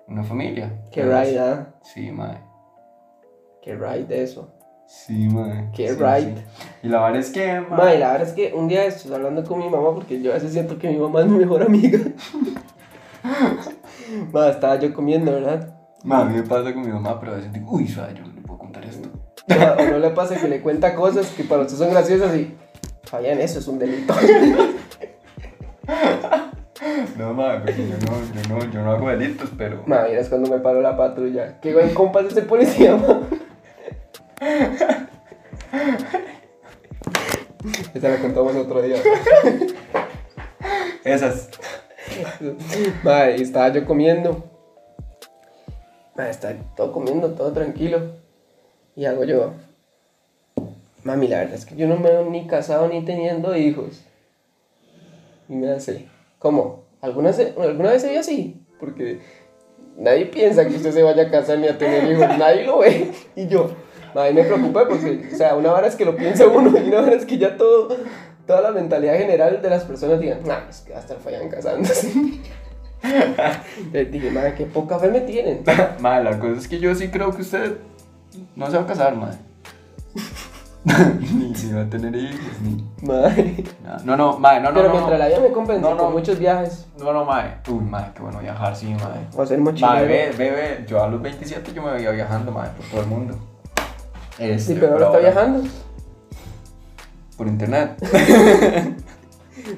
[0.08, 0.70] Una familia.
[0.92, 1.68] Qué ¿ah?
[1.82, 2.51] Sí, mae.
[3.62, 4.51] Qué right de eso.
[4.88, 5.70] Sí, mae.
[5.74, 6.38] Qué sí, right.
[6.38, 6.43] sí.
[6.84, 7.70] Y la verdad es que, mae.
[7.70, 10.34] Madre, la verdad es que un día estoy hablando con mi mamá porque yo a
[10.34, 11.99] veces siento que mi mamá es mi mejor amiga.
[14.34, 15.76] Madre, estaba yo comiendo, ¿verdad?
[16.03, 18.26] mae, a mí me pasa con mi mamá, pero a veces digo, uy, suave, yo
[18.26, 19.07] no le puedo contar esto.
[19.47, 22.55] O no le pasa que le cuenta cosas que para usted son graciosas y.
[23.03, 24.14] Fabián, eso es un delito.
[27.18, 29.84] No, mae, porque yo no, yo no, yo no hago delitos, pero.
[29.86, 31.59] Ma, mira, es cuando me paró la patrulla.
[31.59, 33.22] Qué buen compas ese policía, ma.
[37.94, 38.98] Esta la contamos otro día.
[41.04, 41.50] Esas.
[43.04, 44.44] Madre, y estaba yo comiendo.
[46.16, 48.14] Madre, estaba todo comiendo, todo tranquilo.
[48.96, 49.54] Y hago yo.
[51.04, 54.04] Mami, la verdad es que yo no me veo ni casado ni teniendo hijos.
[55.50, 56.08] Y me hace,
[56.39, 56.84] ¿cómo?
[57.02, 58.64] ¿Alguna, se- ¿Alguna vez se ve así?
[58.80, 59.20] Porque
[59.98, 62.38] nadie piensa que usted se vaya a casar ni a tener hijos.
[62.38, 63.12] Nadie lo ve.
[63.36, 63.72] Y yo,
[64.16, 67.01] madre, me preocupé porque, o sea, una vara es que lo piensa uno y una
[67.01, 67.95] vara es que ya todo,
[68.45, 71.49] toda la mentalidad general de las personas digan, nah, es que va a estar fallando
[71.55, 72.12] casándose.
[73.91, 75.64] Les dije, madre, qué poca fe me tienen.
[75.99, 77.78] Madre, la cosa es que yo sí creo que usted
[78.55, 79.38] no se va a casar, madre.
[81.34, 82.84] ni si va a tener hijos, ni.
[83.07, 83.64] Madre.
[83.84, 84.01] nada.
[84.03, 84.76] No, no, madre, no, no.
[84.76, 85.18] Pero no, mientras no.
[85.20, 86.03] la vida me compense No, no.
[86.05, 87.55] con muchos viajes, No, no, madre.
[87.70, 89.20] Uy, madre, qué bueno viajar, sí, madre.
[89.36, 90.07] o hacer Madre, mochilero.
[90.07, 93.07] ve, ve, ve, yo a los 27 yo me veía viajando, madre, por todo el
[93.07, 93.36] mundo.
[94.40, 95.70] Este, Sí, pero ahora está viajando.
[97.38, 97.92] Por internet.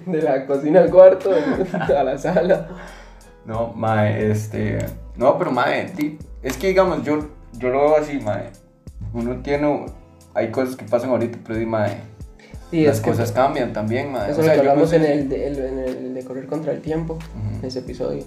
[0.06, 1.32] De la cocina al cuarto,
[1.98, 2.70] a la sala.
[3.46, 4.78] No, mae, este.
[5.18, 5.92] No, pero mae,
[6.42, 7.20] es que digamos, yo,
[7.54, 8.50] yo lo veo así, mae.
[9.14, 9.86] Uno tiene.
[10.34, 11.98] Hay cosas que pasan ahorita, pero di, mae.
[12.72, 14.32] Sí, las que cosas cambian también, mae.
[14.32, 15.80] eso O sea, lo que yo no hablamos sé en, si- el de, el- en
[15.80, 17.20] el de correr contra el tiempo,
[17.60, 18.24] en ese episodio.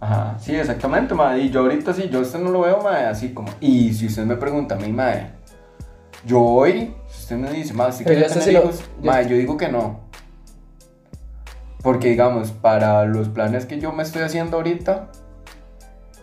[0.00, 1.40] Ajá, sí, exactamente, mae.
[1.40, 3.48] Y yo ahorita sí, yo usted no lo veo, mae, así como.
[3.60, 5.30] Y si usted me pregunta a mí, mae,
[6.24, 8.84] yo hoy, si usted me dice, ¿usted Pero quiere tener lo- hijos?
[9.02, 10.00] Mae, usted- yo digo que no.
[11.82, 15.08] Porque, digamos, para los planes que yo me estoy haciendo ahorita,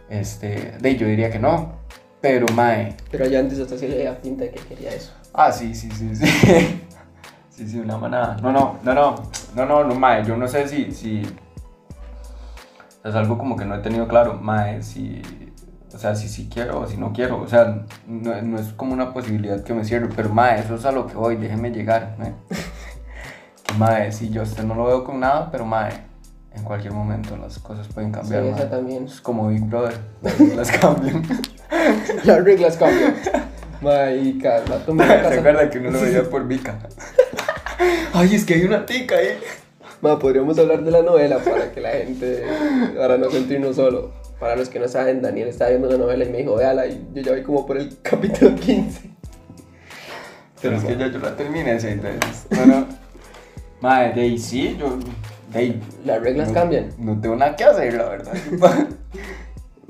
[0.10, 1.74] este, de yo diría que no.
[2.22, 5.14] Pero, mae, Pero ya antes hasta sí le daba pinta de que quería eso.
[5.34, 6.26] Ah, sí, sí, sí, sí.
[7.50, 8.36] Sí, sí, una manada.
[8.42, 9.16] No, no, no, no,
[9.56, 11.22] no, no, no, mae, yo no sé si, si...
[13.04, 15.22] Es algo como que no he tenido claro, mae, si...
[15.94, 17.40] O sea, si sí quiero o si no quiero.
[17.40, 20.10] O sea, no, no es como una posibilidad que me cierre.
[20.16, 22.34] Pero, mae, eso es a lo que voy, déjeme llegar, mae.
[23.78, 25.92] Mae, sí, yo usted no lo veo con nada, pero, mae,
[26.56, 29.06] en cualquier momento las cosas pueden cambiar, Sí, esa también.
[29.06, 29.98] Es como Big Brother,
[30.56, 31.24] las cambian.
[32.24, 33.16] Las reglas cambian.
[33.82, 36.78] Marica, el vato me va a ¿Se acuerda que uno lo veía por Vika?
[38.14, 39.40] Ay, es que hay una tica ahí.
[40.04, 42.44] Ma, podríamos hablar de la novela para que la gente,
[42.98, 44.12] para no sentirnos solo.
[44.38, 47.08] Para los que no saben, Daniel estaba viendo la novela y me dijo, véala, y
[47.14, 49.10] yo ya voy como por el capítulo 15.
[50.62, 52.48] Pero es que ya yo la terminé seis veces.
[52.54, 52.86] Bueno,
[53.82, 54.98] madre, de ahí sí, yo.
[55.54, 55.82] De ahí.
[56.06, 56.90] Las reglas no- cambian.
[56.98, 58.34] No tengo nada que hacer, la verdad.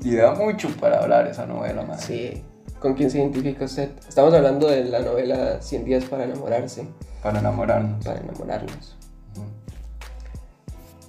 [0.00, 2.02] Y da mucho para hablar esa novela, madre.
[2.02, 2.44] Sí.
[2.78, 3.88] ¿Con quién se identifica usted?
[4.06, 6.86] Estamos hablando de la novela 100 días para enamorarse,
[7.22, 8.04] Para enamorarnos.
[8.04, 8.96] para enamorarnos.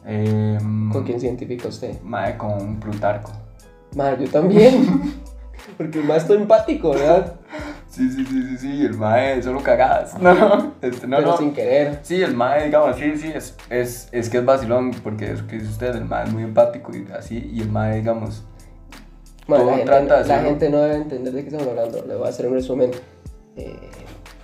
[0.06, 2.00] Em, ¿Con quién se identifica usted?
[2.02, 3.32] Madre, con Plutarco.
[3.96, 5.22] Ma, yo también.
[5.78, 7.36] Porque el más estoy empático, ¿verdad?
[7.90, 8.86] Sí, sí, sí, sí, sí.
[8.86, 10.16] El mae, solo cagadas.
[10.22, 10.74] No.
[10.82, 11.38] Este, no, Pero no.
[11.38, 12.00] sin querer.
[12.04, 15.56] Sí, el mae, digamos, sí, sí, es, es, es que es vacilón, porque eso que
[15.58, 18.44] dice usted, el mae es muy empático y así, y el mae, digamos,
[19.48, 20.50] Todo la, gente, trata de la hacerlo.
[20.50, 22.06] gente no debe entender de qué estamos hablando.
[22.06, 22.92] Le voy a hacer un resumen
[23.56, 23.90] eh,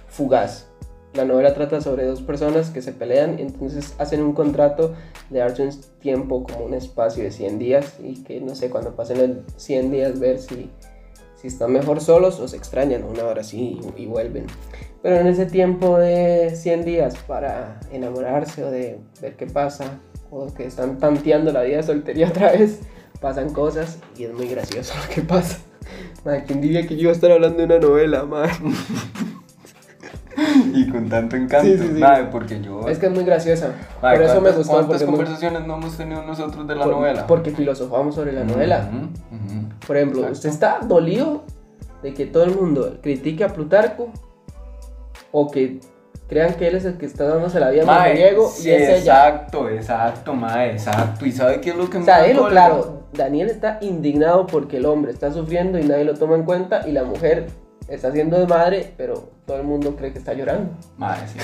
[0.07, 0.68] fugaz.
[1.14, 4.93] La novela trata sobre dos personas que se pelean y entonces hacen un contrato
[5.30, 8.95] de darse un tiempo como un espacio de 100 días y que no sé, cuando
[8.95, 10.70] pasen los 100 días ver si,
[11.36, 14.45] si están mejor solos o se extrañan una hora sí y, y vuelven.
[15.01, 19.99] Pero en ese tiempo de 100 días para enamorarse o de ver qué pasa
[20.30, 22.80] o que están tanteando la vida de soltería otra vez,
[23.20, 25.59] pasan cosas y es muy gracioso lo que pasa.
[26.24, 28.53] Madre, ¿quién diría que yo iba a estar hablando de una novela, madre?
[30.74, 32.00] y con tanto encanto, Sí, sí, sí.
[32.00, 32.88] mae, porque yo...
[32.88, 33.72] Es que es muy graciosa.
[34.02, 34.72] mae, Por eso me ¿cuántas- gustó.
[34.74, 37.28] ¿Cuántas Porque, es muy- conversaciones no hemos tenido nosotros de la por- novela?
[37.28, 38.90] porque filosofamos sobre la novela.
[38.90, 38.98] Ujú,
[39.36, 39.70] ujú.
[39.86, 40.38] Por ejemplo, Exacto.
[40.38, 41.44] ¿usted está dolido
[42.04, 44.10] de que todo el mundo critique a Plutarco?
[45.32, 45.80] ¿O que
[46.28, 48.72] crean que él es el que está dándose la vida a Mae, mujeriego sí, y
[48.72, 48.98] es ella?
[49.28, 51.26] exacto, exacto, mae, exacto.
[51.26, 52.50] ¿Y sabe qué es lo que O me sea, cólera?
[52.50, 56.88] claro, Daniel está indignado porque el hombre está sufriendo y nadie lo toma en cuenta
[56.88, 57.48] y la mujer
[57.96, 60.72] está haciendo de madre, pero todo el mundo cree que está llorando.
[60.98, 61.39] Mae, sí.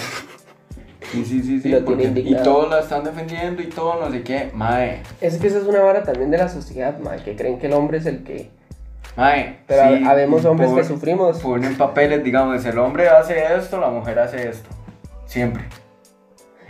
[1.12, 1.76] Sí, sí, sí, sí.
[1.86, 4.52] Porque- y todos la están defendiendo y todo, no sé qué.
[4.54, 7.68] Mae, Es que esa es una vara también de la sociedad, mae, que creen que
[7.68, 8.50] el hombre es el que...
[9.16, 9.60] mae.
[9.68, 11.40] Pero sí, habemos hombres por- que sufrimos.
[11.40, 14.70] Ponen papeles, digamos, el hombre hace esto, la mujer hace esto.
[15.26, 15.64] Siempre.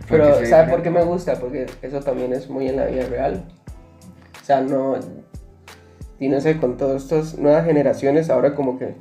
[0.08, 1.36] Pero, Porque se ¿sabe por qué me gusta?
[1.40, 3.44] Porque eso también es muy en la vida real.
[4.42, 4.96] O sea, no...
[6.20, 8.96] Y no sé, con todas estas nuevas generaciones, ahora como que...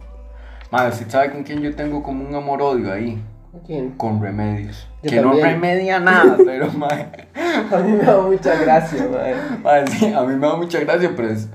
[0.71, 3.23] Mae, ¿usted sabe con quién yo tengo como un amor-odio ahí?
[3.57, 3.91] ¿con ¿Quién?
[3.93, 4.89] Con remedios.
[5.03, 7.29] Yo que no remedia nada, pero mae.
[7.71, 9.35] A mí me da mucha gracia, mae.
[9.63, 11.49] Mae, sí, a mí me da mucha gracia, pero es,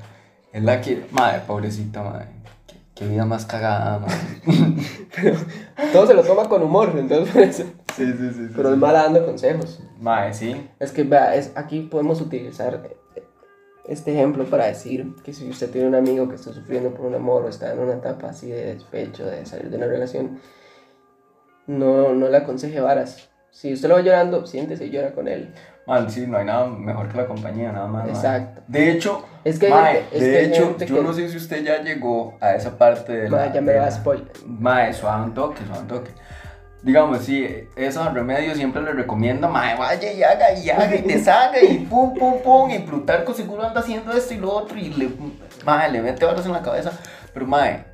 [0.53, 1.05] es la que.
[1.12, 2.26] Mae, pobrecita, mae.
[2.68, 5.36] Qué, qué vida más cagada, mae.
[5.93, 7.64] Todo se lo toma con humor, entonces por eso.
[7.95, 8.47] Sí, sí, sí.
[8.55, 8.74] Pero sí.
[8.76, 9.82] es mala dando consejos.
[9.99, 10.70] Mae, sí.
[10.80, 12.82] Es que, vea, es, aquí podemos utilizar
[13.88, 17.15] este ejemplo para decir que si usted tiene un amigo que está sufriendo por un
[17.15, 20.39] amor o está en una etapa así de despecho, de salir de una relación,
[21.67, 23.29] no, no le aconseje varas.
[23.49, 25.53] Si usted lo va llorando, siéntese y llora con él.
[25.86, 28.07] Man, sí, no hay nada mejor que la compañía, nada más.
[28.07, 28.61] Exacto.
[28.67, 31.63] De hecho, Es que gente- es de que hecho, yo que- no sé si usted
[31.63, 33.38] ya llegó a esa parte de la.
[33.38, 34.27] Mae, ya me da la- spoiler.
[34.45, 36.11] Mae, suave un toque, suave un toque.
[36.84, 41.61] Digamos, sí, esos remedios siempre les recomiendo, mae, vaya y haga y haga y deshaga
[41.61, 45.09] y pum, pum, pum, y Plutarco seguro anda haciendo esto y lo otro y le,
[45.65, 46.91] mae, le mete barras en la cabeza.
[47.34, 47.86] Pero, mae,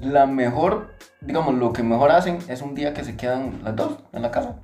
[0.00, 0.90] la mejor,
[1.20, 4.30] digamos, lo que mejor hacen es un día que se quedan las dos en la
[4.30, 4.56] casa.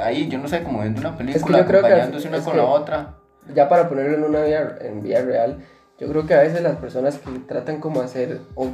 [0.00, 3.14] Ahí, yo no sé, como viendo una película, que acompañándose una es con la otra.
[3.54, 5.58] Ya para ponerlo en una vida, en vida real,
[5.98, 8.68] yo creo que a veces las personas que tratan como hacer, o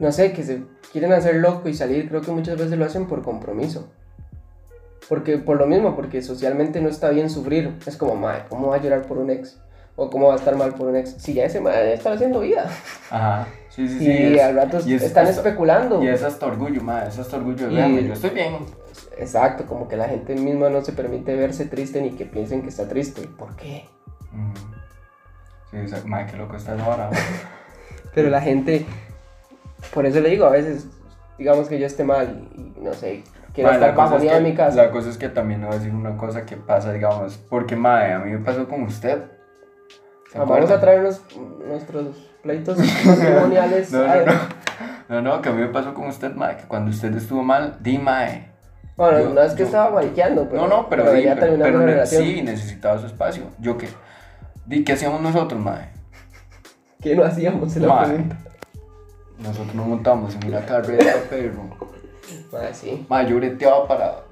[0.00, 3.06] no sé, que se quieren hacer loco y salir, creo que muchas veces lo hacen
[3.06, 3.88] por compromiso.
[5.08, 7.76] Porque, por lo mismo, porque socialmente no está bien sufrir.
[7.86, 9.60] Es como, madre, ¿cómo va a llorar por un ex?
[9.96, 11.10] O cómo va a estar mal por un ex.
[11.18, 12.70] Si ya ese madre está haciendo vida.
[13.10, 14.04] Ajá, sí, sí, sí.
[14.06, 16.02] y es- al rato y es- están es- especulando.
[16.02, 18.56] Y es hasta orgullo, mae, es hasta orgullo de Y- yo estoy bien.
[19.18, 22.68] Exacto, como que la gente misma no se permite verse triste ni que piensen que
[22.68, 23.22] está triste.
[23.36, 23.86] ¿Por qué?
[25.70, 27.10] Sí, o sea, mae, qué loco estás ahora.
[28.14, 28.86] Pero la gente,
[29.92, 30.86] por eso le digo, a veces,
[31.38, 33.24] digamos que yo esté mal y, no sé,
[33.54, 34.76] quiero estar cosa es bajoneado que- en mi casa.
[34.76, 37.76] La cosa es que también le voy a decir una cosa que pasa, digamos, porque,
[37.76, 39.22] mae, a mí me pasó con usted.
[40.30, 41.22] ¿Se Vamos a traernos
[41.66, 43.90] nuestros pleitos matrimoniales.
[43.92, 44.32] No, no, no.
[45.08, 47.78] No, no, que a mí me pasó con usted, mae, que cuando usted estuvo mal,
[47.80, 48.48] di, mae.
[48.96, 52.42] Bueno, Yo- no es que yo- estaba mariqueando, pero, no, no, pero, ya pero, sí,
[52.42, 53.44] necesitaba su espacio.
[53.58, 53.88] Yo qué.
[54.66, 55.88] Di, ¿qué hacíamos nosotros, mae?
[57.02, 58.36] ¿Qué no hacíamos en la pregunta?
[59.42, 61.62] Nosotros nos montamos en una carrera, perro.
[62.52, 63.06] Mae, sí.
[63.08, 64.24] Mae, yo breteaba para,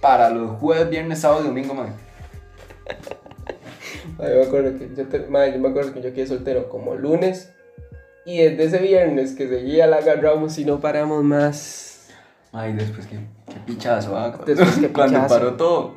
[0.00, 1.90] para los jueves, viernes, sábado y domingo, mae.
[4.18, 6.94] Mae, yo me acuerdo que yo, te- yo me acuerdo que yo quedé soltero como
[6.94, 7.52] lunes
[8.24, 12.08] y desde ese viernes que seguía la agarramos y no paramos más.
[12.52, 14.38] Ay, después qué, qué pichazo, ¿ah?
[14.46, 15.34] Después Cuando pichazo.
[15.34, 15.94] paró todo.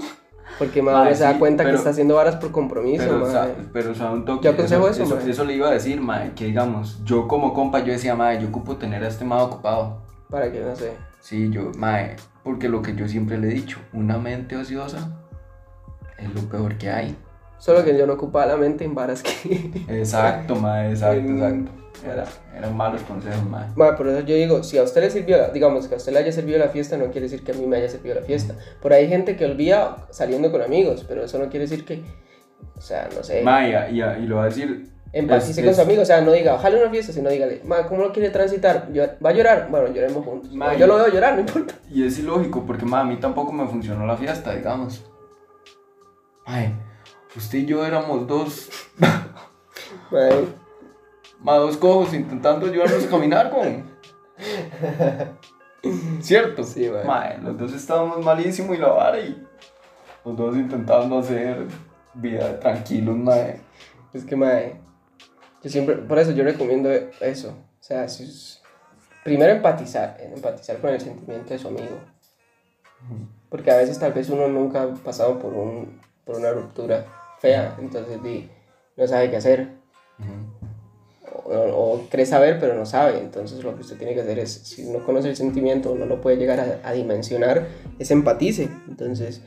[0.57, 3.31] Porque madre se da sí, cuenta que está haciendo varas por compromiso, Pero, mae.
[3.31, 4.45] sa- pero sabe un toque.
[4.45, 7.79] Yo aconsejo eso, eso, eso le iba a decir, mae, que digamos, yo como compa,
[7.79, 9.97] yo decía, mae, yo ocupo tener a este mae ocupado.
[10.29, 10.93] Para que no sé.
[11.19, 15.09] Sí, yo, mae, porque lo que yo siempre le he dicho, una mente ociosa
[16.17, 17.17] es lo peor que hay.
[17.57, 19.71] Solo que yo no ocupaba la mente en varas que.
[19.89, 21.71] Exacto, mae, exacto, En- exacto.
[22.03, 22.25] Era-
[22.55, 23.67] eran malos consejos, mae.
[23.75, 26.11] Mae, por eso yo digo, si a usted le sirvió, la- digamos que a usted
[26.13, 28.21] le haya servido la fiesta, no quiere decir que a mí me haya servido la
[28.21, 28.55] fiesta.
[28.81, 32.03] Por ahí hay gente que olvida saliendo con amigos, pero eso no quiere decir que,
[32.77, 34.91] o sea, no sé, Mae, y, y- y lo va a decir.
[35.13, 37.85] empatice es- con su amigo, o sea, no diga, ojalá una fiesta, sino dígale, mae,
[37.87, 38.89] ¿cómo lo quiere transitar?
[39.25, 39.67] ¿Va a llorar?
[39.71, 40.51] Bueno, lloremos juntos.
[40.53, 40.77] Mae.
[40.77, 41.75] yo lo veo llorar, no importa.
[41.89, 45.05] Y es ilógico, porque mae, a mí tampoco me funcionó la fiesta, digamos.
[46.45, 46.73] Mae,
[47.35, 48.69] usted y yo éramos dos.
[50.11, 50.31] Mae,
[51.45, 53.85] Más dos cojos intentando ayudarnos a caminar, con.
[56.19, 56.63] ¿Cierto?
[56.63, 57.05] Sí, mae.
[57.05, 59.45] Mae, los dos estábamos malísimos y la vara y.
[60.25, 61.67] Los dos intentando hacer
[62.15, 63.61] vida tranquilos, mae.
[64.11, 64.81] Es que, mae,
[65.61, 66.89] yo siempre, por eso yo recomiendo
[67.21, 67.49] eso.
[67.49, 68.61] O sea, si es-
[69.23, 71.99] primero empatizar, empatizar con el sentimiento de su amigo.
[73.49, 77.05] Porque a veces tal vez uno nunca ha pasado por, un, por una ruptura
[77.39, 78.49] fea, entonces di,
[78.97, 79.84] no sabe qué hacer.
[81.45, 81.51] O,
[81.93, 83.19] o cree saber, pero no sabe.
[83.19, 86.19] Entonces lo que usted tiene que hacer es, si no conoce el sentimiento, no lo
[86.19, 87.67] puede llegar a, a dimensionar,
[87.99, 88.67] es empatice.
[88.87, 89.41] Entonces,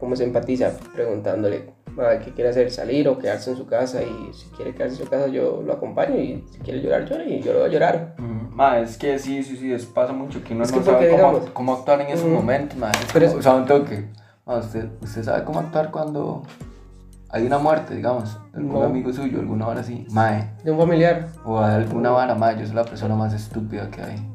[0.00, 0.72] ¿cómo se empatiza?
[0.94, 4.02] Preguntándole "Ma, qué quiere hacer, salir o quedarse en su casa.
[4.02, 6.16] Y si quiere quedarse en su casa, yo lo acompaño.
[6.18, 8.14] Y si quiere llorar, llora y yo lo voy a llorar.
[8.18, 11.10] Mae, es que sí, sí, sí, pasa mucho que uno Es no que sabe porque,
[11.10, 12.92] cómo, digamos, cómo actuar en esos mm, momentos, mae.
[12.92, 14.04] Es pero como, es- o sea, un toque.
[14.46, 16.42] Mae, usted, usted sabe cómo actuar cuando
[17.32, 18.82] hay una muerte, digamos, de algún No.
[18.84, 20.06] amigo suyo, alguna hora así.
[20.10, 21.28] Mae, De un familiar.
[21.44, 24.28] O a alguna vara, mae, yo soy la persona más estúpida que hay.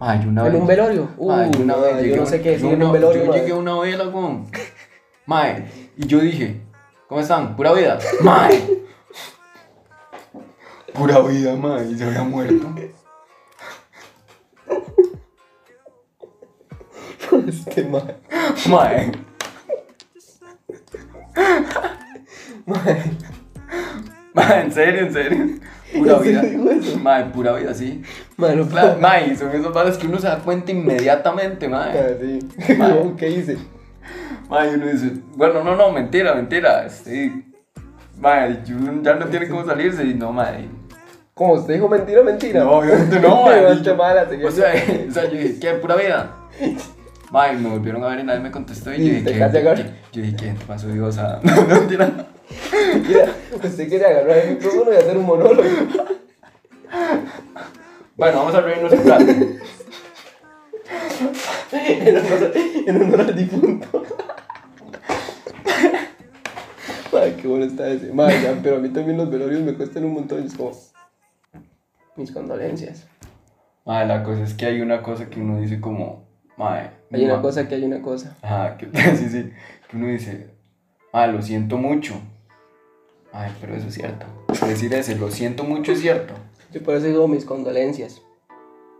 [0.00, 0.60] Mae, yo una En vez.
[0.60, 1.08] un velorio.
[1.20, 3.24] Mae, yo una no, vez yo no sé qué decir yo en un velorio.
[3.26, 4.46] Yo llegué a una vela con.
[5.26, 6.60] Mae, y yo dije,
[7.08, 7.54] ¿cómo están?
[7.56, 7.98] ¿Pura vida?
[8.22, 8.80] Mae.
[10.94, 12.66] Pura vida, mae, y se había muerto.
[17.48, 18.16] Este mae.
[18.68, 19.12] Mae.
[24.34, 25.46] Mae, en serio, en serio.
[25.96, 26.42] Pura ¿En vida.
[27.02, 28.02] Mae, pura vida, sí.
[28.36, 29.00] Mae, no Claro, puedo.
[29.00, 31.68] mae, son esos balas que uno se da cuenta inmediatamente,
[32.20, 32.74] sí.
[32.78, 33.58] No, ¿Qué hice?
[34.48, 36.88] Mae, uno dice, bueno, no, no, mentira, mentira.
[36.88, 37.44] Sí.
[38.18, 40.68] Mae, yo- ya no tiene cómo salirse y no, mae.
[41.34, 41.54] ¿Cómo?
[41.54, 42.60] ¿Usted dijo mentira mentira?
[42.64, 43.44] No, obviamente no,
[44.28, 44.46] señor.
[44.48, 44.72] O sea,
[45.08, 45.70] o sea, yo dije, ¿qué?
[45.74, 46.36] ¿Pura vida?
[47.30, 49.38] Mae, me volvieron a ver y nadie me contestó y yo dije, ¿qué?
[49.38, 49.84] casi agarra.
[49.84, 49.90] ¿qué?
[50.12, 51.38] Yo dije, ¿qué más odiosa?
[51.42, 52.26] No, no, mentira.
[53.06, 55.62] Mira, usted quiere agarrar el micrófono y hacer un monólogo.
[58.16, 59.24] Bueno, vamos a reírnos un rato.
[61.72, 62.52] en, honor,
[62.86, 64.04] en honor al difunto.
[67.12, 68.12] Ay, qué bueno está ese.
[68.12, 70.44] Madre, ya, pero a mí también los velorios me cuestan un montón.
[70.44, 70.72] Es como.
[72.16, 73.06] Mis condolencias.
[73.84, 76.26] Mae, la cosa es que hay una cosa que uno dice como,
[76.56, 76.99] Mae.
[77.12, 78.36] Hay una cosa que hay una cosa.
[78.42, 78.86] Ajá, que,
[79.16, 79.50] sí, sí.
[79.88, 80.50] Que uno dice,
[81.12, 82.14] ah, lo siento mucho.
[83.32, 84.26] Ay, pero eso es cierto.
[84.66, 86.34] Decir ese, lo siento mucho es cierto.
[86.72, 88.22] Yo por eso digo mis condolencias.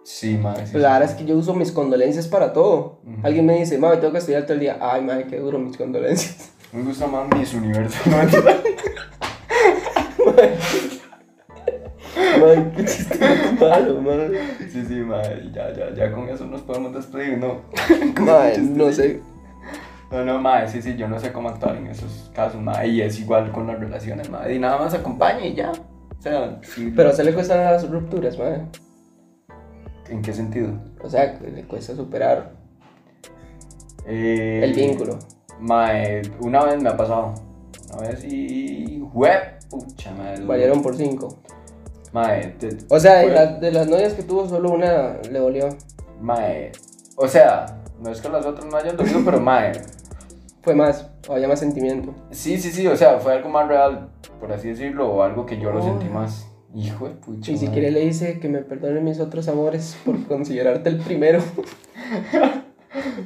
[0.02, 0.66] Sí, madre.
[0.66, 3.00] Sí, la verdad es que yo uso mis condolencias para todo.
[3.22, 4.78] Alguien me dice, mami, tengo que estudiar todo el día.
[4.80, 6.50] Ay, madre, qué duro mis condolencias.
[6.72, 8.00] Me gusta más mis universos.
[12.40, 13.18] Madre, qué chiste
[13.60, 14.40] malo, madre.
[14.70, 15.50] sí, sí, madre.
[15.52, 17.60] Ya, ya, ya con eso nos podemos despedir, ¿no?
[18.24, 19.20] Madre, no sé.
[20.10, 22.88] No, no, madre, sí, sí, yo no sé cómo actuar en esos casos, madre.
[22.88, 24.54] Y es igual con las relaciones, madre.
[24.56, 25.70] Y nada más acompaña y ya.
[25.70, 26.92] O sea, sí.
[26.96, 28.62] Pero se le cuestan las rupturas, madre.
[30.08, 30.72] ¿En qué sentido?
[31.02, 32.50] O sea, le cuesta superar
[34.06, 35.18] Eh, el vínculo.
[35.60, 37.34] Mae, una vez me ha pasado.
[37.96, 39.00] Una vez y.
[39.14, 39.40] Web.
[39.70, 40.44] Pucha, madre.
[40.44, 41.38] Valieron por cinco.
[42.12, 42.54] Mae,
[42.88, 45.68] O sea, de, las- de las novias que tuvo, solo una le dolió.
[46.20, 46.72] Mae.
[47.16, 47.66] O sea,
[48.00, 49.72] no es que las otras no hayan dolido, pero mae.
[50.62, 52.14] Fue más, o había más sentimiento.
[52.30, 55.58] Sí, sí, sí, o sea, fue algo más real, por así decirlo, o algo que
[55.58, 55.82] yo lo Oh.
[55.84, 56.46] sentí más.
[56.74, 57.50] Hijo de pucha.
[57.52, 61.40] Y si quiere le dice que me perdone mis otros amores por considerarte el primero.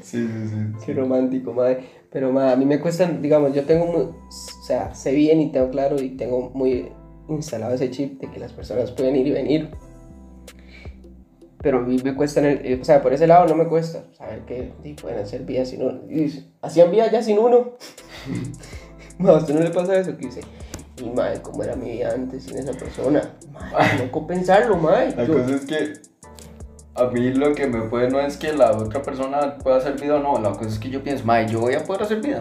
[0.02, 0.84] Sí, sí, sí.
[0.84, 1.84] Qué romántico, madre.
[2.10, 5.50] Pero madre, a mí me cuestan, digamos, yo tengo muy, o sea, sé bien y
[5.52, 6.92] tengo claro y tengo muy
[7.28, 9.70] instalado ese chip de que las personas pueden ir y venir.
[11.62, 13.66] Pero a mí me cuesta, en el- eh, o sea, por ese lado no me
[13.66, 16.00] cuesta saber que sí, pueden hacer vida sin uno.
[16.10, 17.72] Y hacían vida ya sin uno.
[19.18, 20.16] Ma, ¿A usted no le pasa eso?
[20.16, 20.40] Que dice,
[21.02, 23.34] y madre, ¿cómo era mi vida antes sin esa persona?
[23.52, 25.14] Madre, no pensarlo, madre.
[25.16, 25.92] La Yo- cosa es que
[26.96, 30.16] a mí lo que me puede no es que la otra persona pueda hacer vida
[30.16, 32.40] o no, la cosa es que yo pienso, mae, yo voy a poder hacer vida.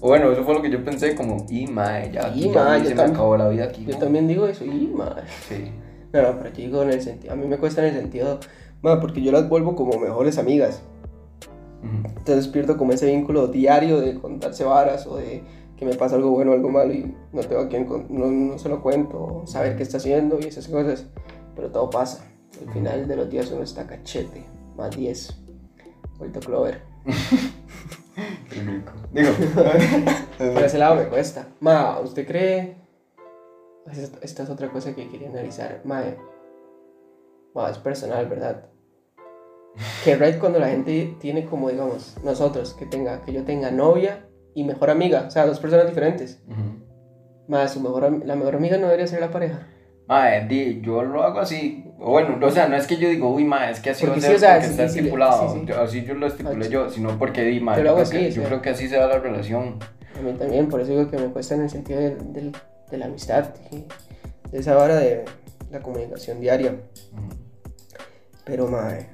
[0.00, 3.02] Bueno, eso fue lo que yo pensé, como, y mae, ya, Y, mae, se me
[3.02, 3.84] acabó la vida aquí.
[3.84, 3.98] Yo ¿no?
[3.98, 5.24] también digo eso, y madre.
[5.48, 5.72] Sí.
[6.12, 8.38] No, no, pero yo digo en el sentido, a mí me cuesta en el sentido,
[8.80, 10.82] ma, porque yo las vuelvo como mejores amigas.
[11.82, 15.42] Entonces pierdo como ese vínculo diario de contarse varas o de
[15.76, 18.58] que me pasa algo bueno o algo malo y no tengo a quien, no, no
[18.58, 21.06] se lo cuento, saber qué está haciendo y esas cosas.
[21.54, 22.24] Pero todo pasa.
[22.66, 24.44] Al final de los días uno está cachete,
[24.76, 25.40] más 10.
[26.18, 26.82] Vuelto Clover.
[28.58, 28.92] Qué rico.
[29.12, 29.30] Digo,
[30.54, 31.48] Por ese lado me cuesta.
[31.60, 32.76] Ma, ¿usted cree?
[33.90, 35.80] Esta esta es otra cosa que quería analizar.
[35.84, 36.02] Ma,
[37.54, 38.66] ma, es personal, ¿verdad?
[40.04, 44.26] Que right cuando la gente tiene como, digamos, nosotros, que tenga, que yo tenga novia
[44.54, 46.42] y mejor amiga, o sea, dos personas diferentes.
[46.48, 46.84] Ujú.
[47.48, 49.66] Ma, su mejor, la mejor amiga no debería ser la pareja.
[50.06, 51.87] Mae, di, yo lo hago así.
[52.00, 54.20] O bueno, o sea, no es que yo digo, uy, mae, es que así Porque
[54.20, 55.52] va a sí, ser o sea, porque sí, está estipulado.
[55.52, 55.66] sí, sí.
[55.66, 58.28] Yo- Así yo lo estipulé yo, sino porque di, mae, Yo creo que, así, yo
[58.28, 58.44] o sea.
[58.46, 59.78] creo que así se da la relación.
[60.16, 62.56] A mí también, por eso digo que me cuesta en el sentido del- del-
[62.90, 63.46] de, la amistad,
[64.50, 65.24] de esa vara de
[65.72, 66.70] la comunicación diaria.
[66.72, 67.28] Ujú.
[68.44, 69.08] Pero, mae,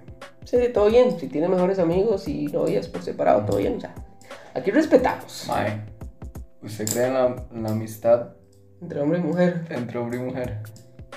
[0.44, 1.18] sí, todo bien.
[1.18, 3.76] Si tiene mejores amigos y novias por separado, todo bien.
[3.78, 3.94] O sea,
[4.54, 5.80] aquí respetamos Mae,
[6.62, 8.28] ¿usted cree en la, en la amistad
[8.82, 9.64] entre hombre y mujer.
[9.70, 10.58] entre hombre y mujer?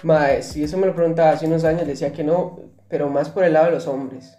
[0.04, 3.44] Mae, si eso me lo preguntaba hace unos años, decía que no, pero más por
[3.44, 4.38] el lado de los hombres.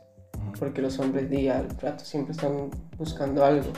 [0.58, 3.70] Porque los hombres día al rato siempre están buscando algo.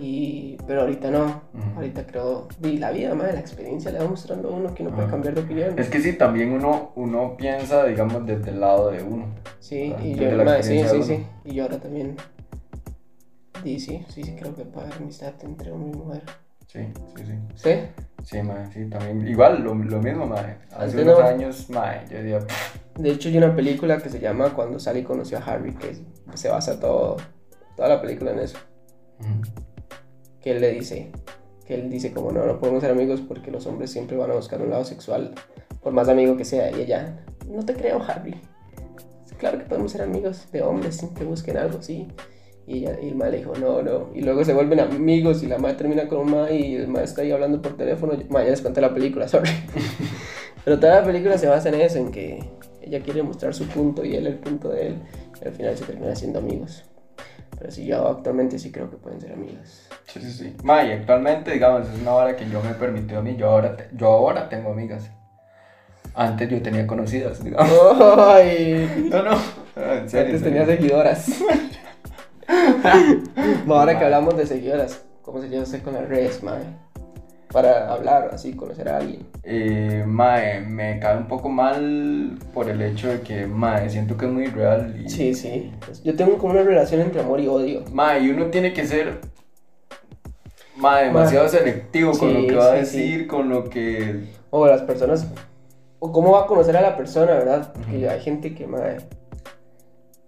[0.00, 1.24] Y, pero ahorita no.
[1.24, 1.76] Ujú.
[1.76, 4.94] Ahorita creo, y la vida, mae, la experiencia le va mostrando a uno que uno
[4.94, 5.78] puede cambiar de opinión.
[5.78, 9.26] Es que sí, también uno, uno piensa, digamos, desde el lado de uno.
[9.60, 11.26] Sí, y yo, la mae, sí, sí, sí.
[11.44, 12.16] Y yo ahora también.
[13.62, 16.22] Sí, sí, sí, sí, creo que puede haber amistad entre hombre y mujer.
[16.66, 16.80] Sí,
[17.16, 17.32] sí, sí.
[17.56, 17.70] ¿Sí?
[18.24, 19.26] Sí, mae, sí, también.
[19.26, 20.58] Igual, lo, lo mismo, mae.
[20.72, 21.24] Hace Antes unos no.
[21.26, 25.02] años, mae, yo decía, "Pff, De hecho, hay una película que se llama Cuando Sally
[25.04, 25.96] conoció a Harry, que
[26.34, 27.16] se basa todo,
[27.76, 28.58] toda la película en eso.
[30.40, 31.10] Que él le dice,
[31.66, 34.34] que él dice como no, no podemos ser amigos porque los hombres siempre van a
[34.34, 35.32] buscar un lado sexual,
[35.82, 36.70] por más amigo que sea.
[36.70, 38.34] Y ella, no te creo, Harry.
[39.38, 42.08] Claro que podemos ser amigos de hombres sin que busquen algo, sí.
[42.68, 44.10] Y, ella, y el mae le dijo, no, no.
[44.14, 47.04] Y luego se vuelven amigos y la madre termina con un mae y el mae
[47.04, 48.12] está ahí hablando por teléfono.
[48.28, 49.48] Mae, ya les conté la película, sorry.
[50.64, 52.44] Pero toda la película se basa en eso, en que
[52.82, 54.96] ella quiere mostrar su punto y él el punto de él.
[55.42, 56.84] Y al final se terminan siendo amigos.
[57.58, 59.88] Pero sí, yo actualmente sí creo que pueden ser amigos.
[60.06, 60.54] Sí, sí, sí.
[60.62, 63.34] Mae, actualmente, digamos, es una hora que yo me permitió a mí.
[63.36, 65.10] Yo ahora, te- yo ahora tengo amigas.
[66.14, 67.72] Antes yo tenía conocidas, digamos.
[68.18, 69.08] ¡Ay!
[69.10, 69.32] No, no.
[69.76, 70.34] En serio.
[70.34, 71.30] Antes en tenía seguidoras.
[73.68, 76.62] Ahora que hablamos de seguidoras, ¿cómo se lleva usted con las redes, mae?
[77.52, 79.26] Para hablar, así, conocer a alguien.
[79.42, 84.26] Eh, mae, me cae un poco mal por el hecho de que, mae, siento que
[84.26, 84.94] es muy real.
[85.02, 85.72] Y, Sí, sí.
[86.04, 87.84] Yo tengo como una relación entre amor y odio.
[87.90, 89.20] Mae, y uno tiene que ser,
[90.76, 92.98] mae, demasiado selectivo con lo que va a sí.
[92.98, 94.24] decir, con lo que...
[94.50, 95.26] O las personas.
[96.00, 97.72] O cómo va a conocer a la persona, ¿verdad?
[97.72, 98.98] Porque hay gente que, mae.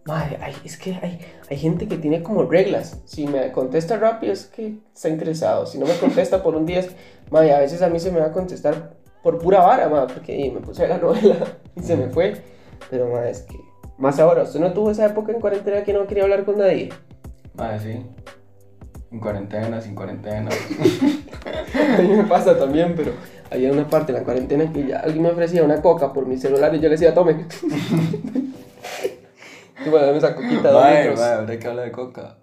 [0.06, 1.20] Madre, ay, es que hay,
[1.50, 3.00] hay gente que tiene como reglas.
[3.04, 5.66] Si me contesta rápido es que está interesado.
[5.66, 6.90] Si no me contesta por un día, es,
[7.30, 10.50] madre, a veces a mí se me va a contestar por pura vara, madre, porque
[10.52, 11.36] me puse a la novela
[11.76, 12.40] y se me fue.
[12.88, 13.56] Pero, madre, es que.
[13.98, 16.88] Más ahora, ¿usted no tuvo esa época en cuarentena que no quería hablar con nadie?
[17.54, 18.06] Madre, sí.
[19.12, 20.48] En cuarentena, sin cuarentena.
[21.98, 23.12] A mí me pasa también, pero
[23.50, 26.38] había una parte en la cuarentena que ya alguien me ofrecía una coca por mi
[26.38, 27.44] celular y yo le decía, tome.
[29.84, 31.20] y bueno, dame esa coquita, dos Madre, litros.
[31.20, 32.36] madre, ahora que habla de coca.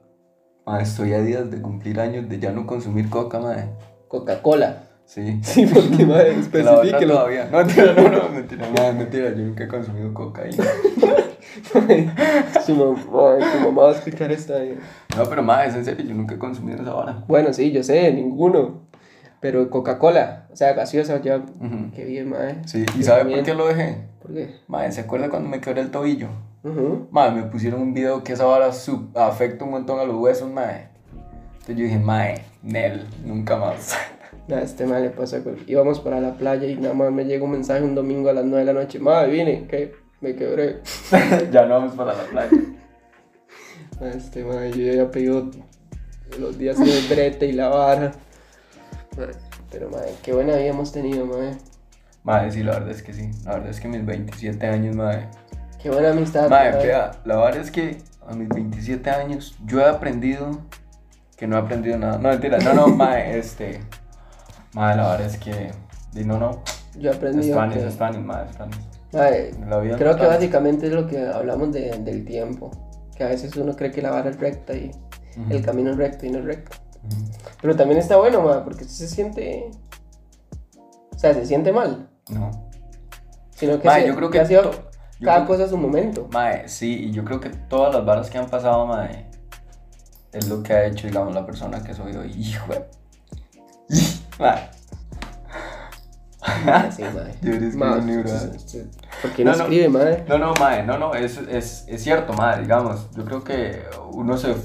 [0.65, 3.69] Madre, estoy a días de cumplir años de ya no consumir coca, madre.
[4.07, 4.83] Coca-Cola.
[5.05, 5.39] Sí.
[5.41, 7.13] Sí, porque, madre, especifíquelo.
[7.15, 7.47] todavía.
[7.51, 9.29] No, mentira, no, no, mentira, madre, mentira.
[9.29, 10.63] Yo nunca he consumido cocaína.
[12.65, 14.63] Su mamá, tu mamá va a escuchar esta.
[14.63, 14.77] eh.
[15.15, 17.23] No, pero madre, es en serio, yo nunca he consumido esa vara.
[17.27, 18.87] Bueno, sí, yo sé, ninguno.
[19.39, 21.37] Pero Coca-Cola, o sea, gaseosa, ya.
[21.37, 21.91] Ujú.
[21.95, 22.57] Qué bien, madre.
[22.65, 23.39] Sí, ¿y sabe también.
[23.39, 24.07] por qué lo dejé?
[24.21, 24.55] ¿Por qué?
[24.67, 26.27] Madre, ¿se acuerda cuando me quebré el tobillo?
[27.11, 30.49] Madre, me pusieron un video que esa vara sub- afecta un montón a los huesos,
[30.51, 30.89] madre.
[31.53, 33.95] Entonces yo dije, madre, Nel, nunca más.
[34.47, 35.57] Nada, este mal le pasa con...
[35.67, 38.45] Íbamos para la playa y nada más me llega un mensaje un domingo a las
[38.45, 38.97] 9 de la noche.
[38.99, 40.81] Madre, vine, que me quebré.
[41.51, 42.49] ya no vamos para la playa.
[43.99, 45.49] Este, madre, yo ya pedido
[46.39, 48.11] los días de brete y la vara.
[49.17, 49.33] Madre,
[49.71, 51.57] Pero, madre, qué buena vida hemos tenido, madre.
[52.23, 53.31] Madre, sí, la verdad es que sí.
[53.43, 55.27] La verdad es que mis 27 años, madre.
[55.81, 56.49] Qué buena amistad.
[56.49, 57.97] Madre, vea, la verdad es que
[58.27, 60.59] a mis 27 años yo he aprendido
[61.37, 62.17] que no he aprendido nada.
[62.17, 63.81] No, mentira, no, no, madre, este.
[64.73, 65.71] Madre, la verdad es que.
[66.25, 66.63] No, no.
[66.97, 67.91] Yo he aprendido Spanish, que...
[67.91, 68.79] Spanish, madre, Spanish.
[69.13, 69.51] Madre,
[69.97, 72.71] creo que básicamente es lo que hablamos de- del tiempo.
[73.15, 74.91] Que a veces uno cree que la vara es recta y
[75.49, 76.75] el camino es recto y no es recto.
[77.61, 79.69] Pero también está bueno, madre, porque se siente...
[81.15, 82.09] O sea, se siente mal.
[82.29, 82.51] No.
[83.55, 84.43] Sino que, Madre, se- yo creo que que.
[84.43, 84.71] ha sido
[85.19, 86.27] yo cada cosa a su momento.
[86.31, 89.29] Mae, sí, y yo creo que todas las varas que han pasado, mae,
[90.31, 92.31] es lo que ha hecho, digamos, la persona que soy hoy.
[92.37, 92.85] Hijo de...
[94.39, 94.69] Mae.
[96.91, 97.33] Sí, madre.
[97.41, 97.51] Yo
[98.55, 98.87] usted-
[99.21, 100.25] ¿Por qué no, No, escribe, madre?
[100.27, 103.09] No, no, mae, no, no, es, es, es cierto, mae, digamos.
[103.15, 104.55] Yo creo que uno se,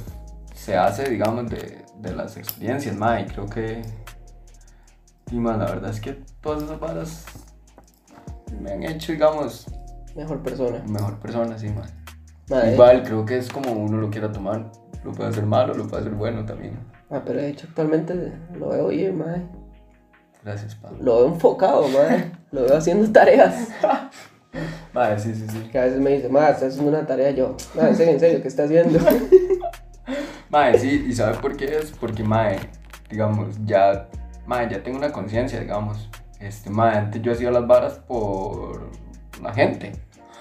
[0.54, 3.82] se hace, digamos, de, de las experiencias, mae, y creo que...
[5.30, 7.24] Y, mae, la verdad es que todas esas varas
[8.60, 9.66] me han hecho, digamos,
[10.14, 10.82] Mejor persona.
[10.86, 11.88] mejor persona, sí, mae.
[12.48, 12.74] Madre.
[12.74, 14.70] Igual, creo que es como uno lo quiera tomar.
[15.04, 16.78] Lo puede hacer malo, lo puede hacer bueno también.
[17.10, 19.42] Ah, pero de hecho actualmente lo veo bien, madre.
[20.44, 20.98] Gracias, Pablo.
[21.00, 22.32] Lo veo enfocado, madre.
[22.50, 23.68] Lo veo haciendo tareas.
[24.92, 25.68] Vale, sí, sí, sí.
[25.70, 27.30] Que a veces me dice, madre, estás haciendo una tarea.
[27.30, 28.98] Yo, madre, en serio, en serio, ¿qué está haciendo?
[30.50, 31.92] Mae, sí, ¿y sabe por qué es?
[31.92, 32.58] Porque, mae,
[33.08, 34.06] digamos, ya,
[34.46, 36.10] mae, ya tengo una conciencia, digamos.
[36.40, 38.90] Este, mae, antes yo hacía las varas por
[39.42, 39.92] la gente.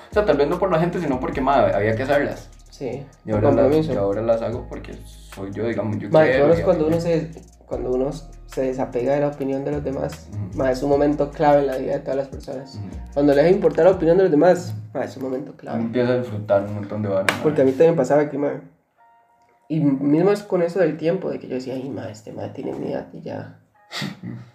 [0.10, 2.50] O sea, tal vez no por la gente, sino porque, mae, había que hacerlas.
[2.70, 6.62] Sí, Y ahora, las, y ahora las hago porque soy yo, digamos, yo Madre, y
[6.62, 7.30] a cuando uno se,
[7.66, 8.10] cuando uno
[8.48, 10.28] se desapega de la opinión de los demás.
[10.56, 12.76] Madre, es un momento clave en la vida de todas las personas.
[12.76, 12.90] Ujú.
[13.14, 15.80] Cuando le deja importar la opinión de los demás, madre, es un momento clave.
[15.80, 17.38] empieza a disfrutar un montón de varas.
[17.42, 18.62] Porque a mí también pasaba que, madre.
[19.70, 22.50] Y mismo es con eso del tiempo, de que yo decía, ay, madre, este madre
[22.50, 23.60] tiene mi edad y ya.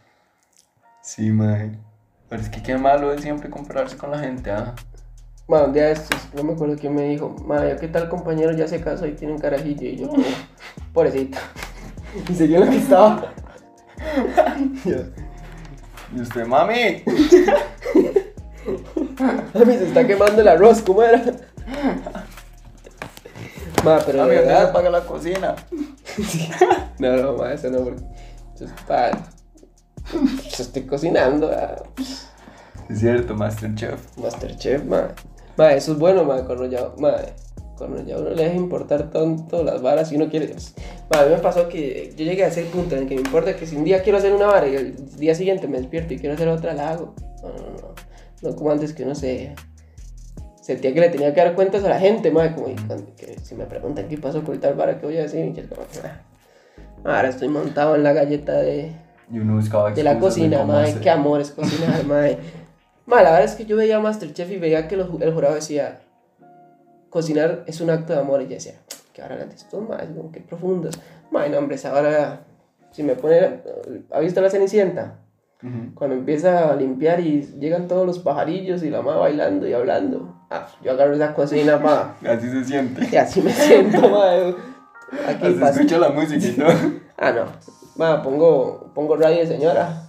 [1.01, 1.79] Sí, mae.
[2.29, 4.75] Pero es que qué malo es siempre compararse con la gente, ¿ah?
[5.73, 8.81] Día de estos, no me acuerdo quién me dijo, madre, ¿qué tal compañero ya se
[8.81, 9.87] casó y tiene un carajillo?
[9.87, 10.25] Y yo, como,
[10.93, 11.39] pobrecito.
[12.31, 13.33] Y seguí en lo que estaba.
[14.87, 14.97] Yo,
[16.17, 17.03] Y usted, mami.
[19.19, 21.23] A mí se está quemando el arroz, ¿cómo era?
[23.85, 24.71] Ma, pero Mami, de ¿dónde se verdad.
[24.71, 25.55] apaga la cocina?
[26.99, 28.03] No, no, ma, eso no, porque.
[28.59, 29.11] Yo, pa,
[30.57, 31.77] yo estoy cocinando, ah,
[32.89, 34.01] Es cierto, Masterchef.
[34.19, 35.09] Masterchef, ma.
[35.57, 37.15] Ma, eso es bueno, ma, cuando ya, ma,
[37.79, 40.49] cuando ya uno le deja importar tanto las varas y uno quiere.
[40.49, 40.75] pues,
[41.11, 43.23] Ma, a mí me pasó que yo llegué a ese punto en el que me
[43.23, 46.15] importa que si un día quiero hacer una vara y el día siguiente me despierto
[46.15, 47.15] y quiero hacer otra, la hago.
[47.43, 47.95] No, no, no.
[48.43, 49.55] No como antes que uno se.
[50.61, 52.67] Sentía que le tenía que dar cuentas a la gente, ma, como
[53.17, 55.45] que si me preguntan qué pasó por tal vara, ¿qué voy a decir?
[55.47, 56.21] Y yo como, "Ah,
[57.05, 58.91] Ahora estoy montado en la galleta de,
[59.31, 61.03] Y uno buscaba de la cocina, madre, hacer.
[61.03, 62.39] qué amor es cocinar, madre.
[63.07, 66.01] Madre, la verdad es que yo veía Masterchef y veía que los el jurado decía,
[67.11, 68.75] cocinar es un acto de amor, y yo decía,
[69.13, 70.99] qué ahora estos, madre, como que profundos.
[71.31, 72.41] Madre, no, hombre, ahora,
[72.93, 73.61] si me pone,
[74.13, 75.19] ¿ha visto la Cenicienta?
[75.95, 80.47] Cuando empieza a limpiar y llegan todos los pajarillos y la madre bailando y hablando.
[80.49, 83.09] Ah, yo agarro esa cocina, pa, Así se siente.
[83.11, 84.55] y así me siento, madre.
[85.27, 86.69] Aquí Así escucha la música y todo.
[87.17, 87.47] Ah, no.
[88.01, 90.05] Va, pongo, pongo radio de señora.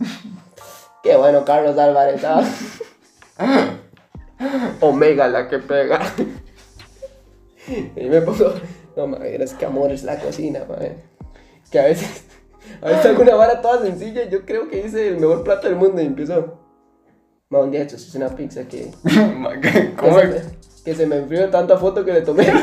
[1.04, 2.22] Qué bueno, Carlos Álvarez.
[4.82, 6.02] Omega la que pega.
[7.96, 8.54] Y me pongo,
[8.96, 10.98] no, madre, es que amor es la cocina, madre.
[11.72, 12.26] Que a veces,
[12.82, 15.68] a veces hago una vara toda sencilla y yo creo que hice el mejor plato
[15.68, 16.60] del mundo y empiezo.
[17.50, 18.92] Ma, un día hecho, hice una pizza que,
[19.36, 19.72] Ma, ¿qué?
[19.72, 20.20] que, ¿Cómo?
[20.20, 20.42] se me,
[20.84, 22.48] que se me enfrió tanta foto que le tomé.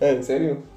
[0.00, 0.71] en serio.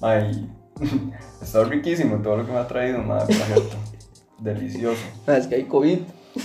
[0.00, 0.48] Ay,
[1.42, 3.76] está riquísimo todo lo que me ha traído, madre, por cierto.
[4.38, 5.02] Delicioso.
[5.26, 5.98] Es que hay COVID.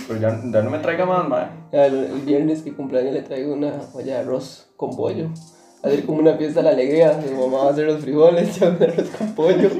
[0.08, 1.50] Pero ya, ya no me traiga más, madre.
[1.70, 6.36] El, viernes que cumpleaños le traigo una olla de arroz con a ser como una
[6.36, 7.20] fiesta de la alegría.
[7.24, 9.70] Mi mamá va a hacer los frijoles, yo el arroz con pollo.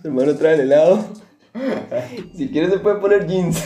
[0.00, 1.04] Su hermano trae el helado.
[2.36, 3.64] Si quiere se puede poner jeans.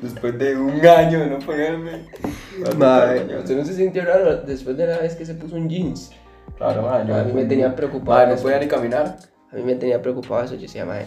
[0.00, 2.06] Después de un año de no ponerme.
[2.76, 6.12] Madre, usted no se sintió raro después de la vez que se puso un jeans.
[6.60, 8.42] Claro, yo A mí me tenía preocupado Madre, no eso.
[8.42, 9.16] podía ni caminar.
[9.50, 10.54] A mí me tenía preocupado eso.
[10.56, 11.06] Yo decía, madre,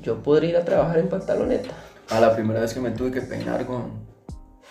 [0.00, 1.74] yo podría ir a trabajar en pantaloneta.
[2.08, 4.08] A la primera vez que me tuve que peinar con.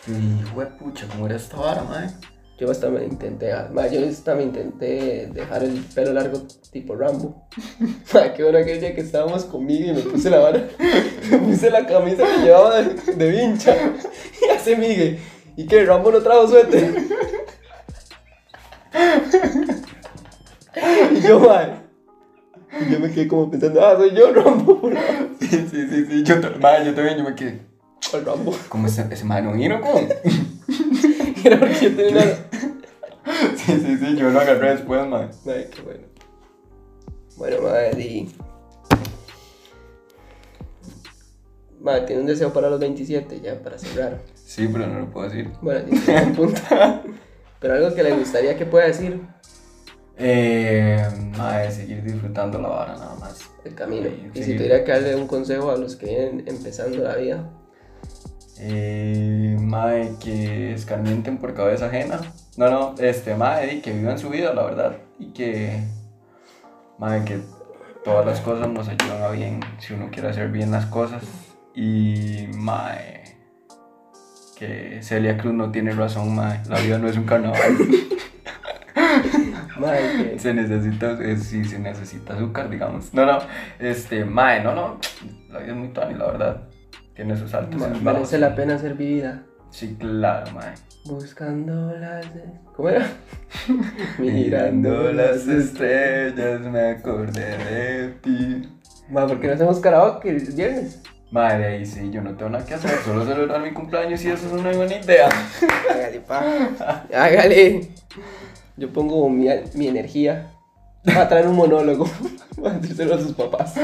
[0.07, 2.09] Hijo de pucha, ¿cómo era esta vara, madre?
[2.57, 7.47] Yo hasta me intenté, madre, yo hasta me intenté dejar el pelo largo tipo Rambo.
[8.13, 10.67] Madre, qué bueno aquel día que estábamos conmigo y me puse la vara,
[11.29, 13.75] me puse la camisa que llevaba de, de vincha
[14.41, 15.19] y hace Migue.
[15.55, 16.95] ¿Y que Rambo no trajo suéter?
[21.15, 21.73] Y yo, madre.
[22.81, 24.81] Y yo me quedé como pensando, ah, soy yo Rambo.
[24.81, 24.93] ¿Por
[25.39, 26.23] Sí, sí, sí, sí.
[26.23, 27.61] Yo, ta- yo también, yo me quedé.
[28.11, 28.55] cuál Rambo?
[28.69, 29.95] ¿Cómo ese, ese madre no vino con?
[31.43, 32.23] Era porque yo tenía una...
[33.57, 35.29] Sí, sí, sí, yo lo agarré después, madre.
[35.45, 36.03] Ay, qué bueno.
[37.37, 38.35] Bueno, madre, y...
[41.79, 44.19] Madre, tiene un deseo para los 27, ya, para cerrar.
[44.33, 45.51] Sí, pero no lo puedo decir.
[45.61, 46.61] Bueno, tiene un punto.
[47.59, 49.21] Pero algo que le gustaría que pueda decir,
[50.19, 50.97] Eh,
[51.37, 53.39] madre, seguir disfrutando la vara nada más.
[53.65, 54.09] el camino.
[54.09, 54.43] Sí, y sí.
[54.43, 57.49] si tuviera que darle un consejo a los que vienen empezando la vida,
[58.59, 62.19] Eh, madre, que escarmienten por cabeza ajena.
[62.57, 64.97] No, no, este, madre, y que vivan su vida, la verdad.
[65.19, 65.83] Y que,
[66.97, 67.39] madre, que
[68.03, 71.21] todas las cosas nos ayudan a bien si uno quiere hacer bien las cosas.
[71.75, 73.36] Y, madre,
[74.57, 76.61] que Celia Cruz no tiene razón, madre.
[76.69, 77.77] La vida no es un carnaval.
[80.17, 80.39] que...
[80.39, 83.13] se necesita, eh, sí, se necesita azúcar, digamos.
[83.13, 83.39] No, no,
[83.79, 84.99] este, madre, no, no.
[85.49, 86.63] La vida es muy tuani, la verdad.
[87.13, 88.19] Tiene sus altos y sus bajos.
[88.19, 89.43] merece la pena ser vivida.
[89.69, 90.75] Sí, claro, madre.
[91.05, 92.25] Buscando las...
[92.75, 93.07] ¿Cómo era?
[94.19, 98.69] Mirando las estrellas me acordé de ti.
[99.09, 101.01] Madre, ¿por qué no hacemos karaoke el viernes?
[101.29, 104.47] Madre, ahí sí, yo no tengo nada que hacer, solo celebrar mi cumpleaños y eso
[104.47, 105.29] es una buena idea.
[105.89, 107.03] Hágale, pa.
[107.13, 107.89] Hágale.
[108.77, 110.51] Yo pongo mi, mi energía
[111.03, 112.05] para traer un monólogo.
[112.61, 113.75] Para decírselo a sus papás.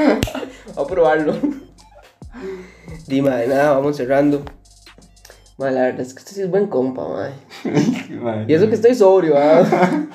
[0.74, 1.34] Voy a probarlo.
[3.06, 4.42] Dime, de nada, vamos cerrando.
[5.56, 7.34] Madre, la verdad es que este sí es buen compa, madre.
[8.20, 10.08] Madre, Y eso que estoy sobrio, ah.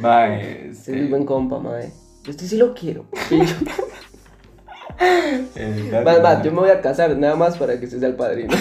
[0.00, 1.92] Madre, Este este, es buen compa, madre.
[2.24, 3.04] Yo este sí lo quiero.
[6.22, 8.54] Más, yo me voy a casar nada más para que usted sea el padrino.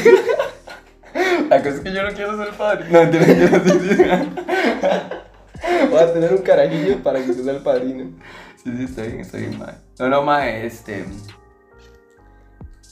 [1.49, 2.85] La cosa es que yo no quiero ser padre.
[2.89, 4.29] No, entiendo, quiero decir.
[5.89, 8.11] Voy a tener un carajillo para que usted sea el padrino.
[8.63, 9.75] Sí, sí, está bien, está bien, madre.
[9.99, 11.05] No, no, madre, este.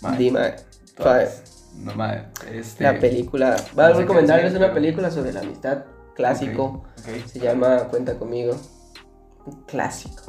[0.02, 0.56] Madre, Dime,
[0.96, 2.84] todas- No, madre, este.
[2.84, 3.52] La película.
[3.52, 5.84] No Voy a sé recomendarles una película sobre la amistad.
[6.16, 6.64] Clásico.
[6.64, 6.86] Ok,
[7.22, 7.28] ok.
[7.28, 8.56] Se llama Cuenta conmigo.
[9.46, 10.24] Un clásico.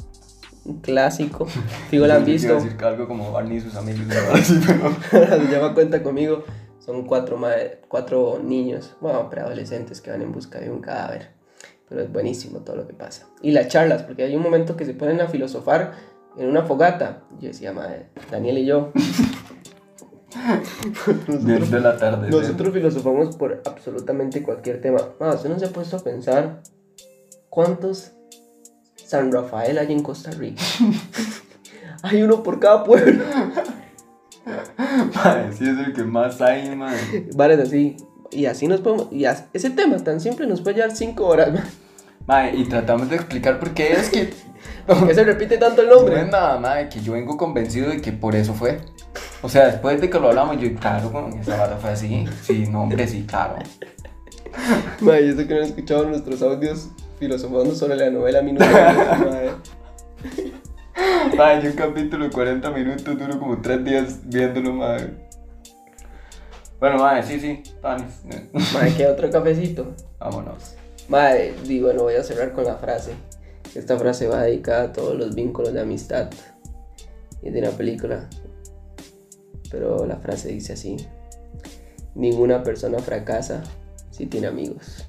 [0.69, 1.47] Un clásico.
[1.91, 2.55] Figo la han Yo iba a visto.
[2.55, 4.03] decir algo como Barney y sus amigos.
[5.11, 6.45] Se llama Cuenta conmigo.
[6.79, 7.39] Son cuatro,
[7.89, 11.33] cuatro niños, bueno, preadolescentes que van en busca de un cadáver.
[11.89, 13.27] Pero es buenísimo todo lo que pasa.
[13.43, 15.93] Y las charlas, porque hay un momento que se ponen a filosofar
[16.39, 17.25] en una fogata.
[17.41, 18.93] Yo decía, madre, Daniel y yo.
[21.41, 22.31] Diez de la tarde.
[22.31, 24.99] Nosotros filosofamos por absolutamente cualquier tema.
[25.21, 26.63] Ah, usted no se ha puesto a pensar
[27.51, 28.13] cuántos
[29.09, 30.63] San Rafael hay en Costa Rica.
[32.03, 33.25] hay uno por cada pueblo.
[35.15, 37.29] Madre, sí es el que más hay, madre.
[37.35, 37.97] Vale, así.
[38.31, 39.09] Y así nos podemos.
[39.11, 41.51] Y as- ese tema tan simple nos puede llevar cinco horas.
[42.27, 44.33] Madre, y tratamos de explicar por qué es que.
[44.87, 46.21] ¿Por qué se repite tanto el No nombre?
[46.23, 48.81] es nada, madre, que yo vengo convencido de que por eso fue.
[49.43, 52.27] O sea, después de que lo hablamos, yo, claro, con esa vara fue así.
[52.43, 53.57] Sí, no, hombre, sí, claro.
[55.01, 58.65] Madre, yo sé que no han escuchado nuestros audios filosofando sobre la novela Minuto.
[58.65, 59.51] Madre.
[61.37, 65.29] Madre, yo un capítulo de 40 minutos duro como 3 días viéndolo, madre.
[66.81, 68.23] Bueno, madre, sí, sí, tanis.
[68.75, 69.95] Madre, ¿qué otro cafecito?
[70.19, 70.75] Vámonos.
[71.09, 73.13] Madre, y bueno, voy a cerrar con la frase.
[73.75, 76.31] Esta frase va dedicada a todos los vínculos de amistad.
[77.43, 78.29] Y es de una película.
[79.71, 80.97] Pero la frase dice así.
[82.15, 83.63] ninguna persona fracasa
[84.11, 85.07] si tiene amigos.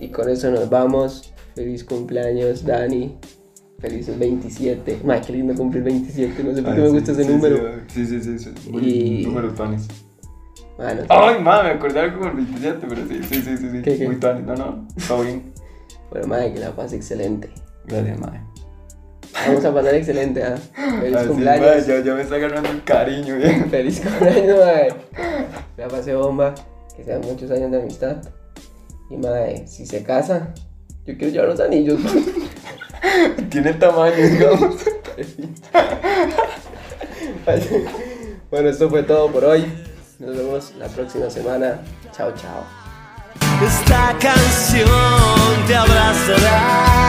[0.00, 1.32] Y con eso nos vamos.
[1.54, 3.16] Feliz cumpleaños, Dani.
[3.78, 5.00] Felices 27.
[5.08, 6.42] Ay, qué lindo cumplir 27.
[6.44, 7.80] No sé por qué me gusta ese número.
[7.88, 8.38] Sí, sí, sí.
[8.38, 8.50] sí.
[8.72, 9.86] Y- Número tuanis.
[10.76, 13.70] Bueno, Ay, madre, me acordé algo con el 27, pero sí, sí, sí, sí.
[13.70, 13.82] sí.
[13.82, 14.06] ¿Qué, qué?
[14.06, 14.44] Muy tuanis.
[14.44, 15.52] No, no, todo bien.
[16.10, 17.48] bueno, madre, que la pase excelente.
[17.86, 18.40] Gracias, madre.
[19.46, 20.56] Vamos a pasar excelente, ¿ah?
[21.00, 21.66] Feliz Así, cumpleaños.
[21.66, 23.66] madre, ya, ya me está ganando un cariño, bien.
[23.70, 24.88] Feliz cumpleaños, madre.
[25.78, 26.54] La pase bomba.
[26.96, 28.16] Que sean muchos años de amistad.
[29.10, 30.52] Y madre, si se casa,
[31.06, 32.00] yo quiero llevar los anillos.
[33.50, 34.76] Tiene tamaño, digamos.
[38.50, 39.64] bueno, esto fue todo por hoy.
[40.18, 41.80] Nos vemos la próxima semana.
[42.12, 42.64] Chao, chao.
[43.64, 44.88] Esta canción
[45.66, 47.06] te abrazará.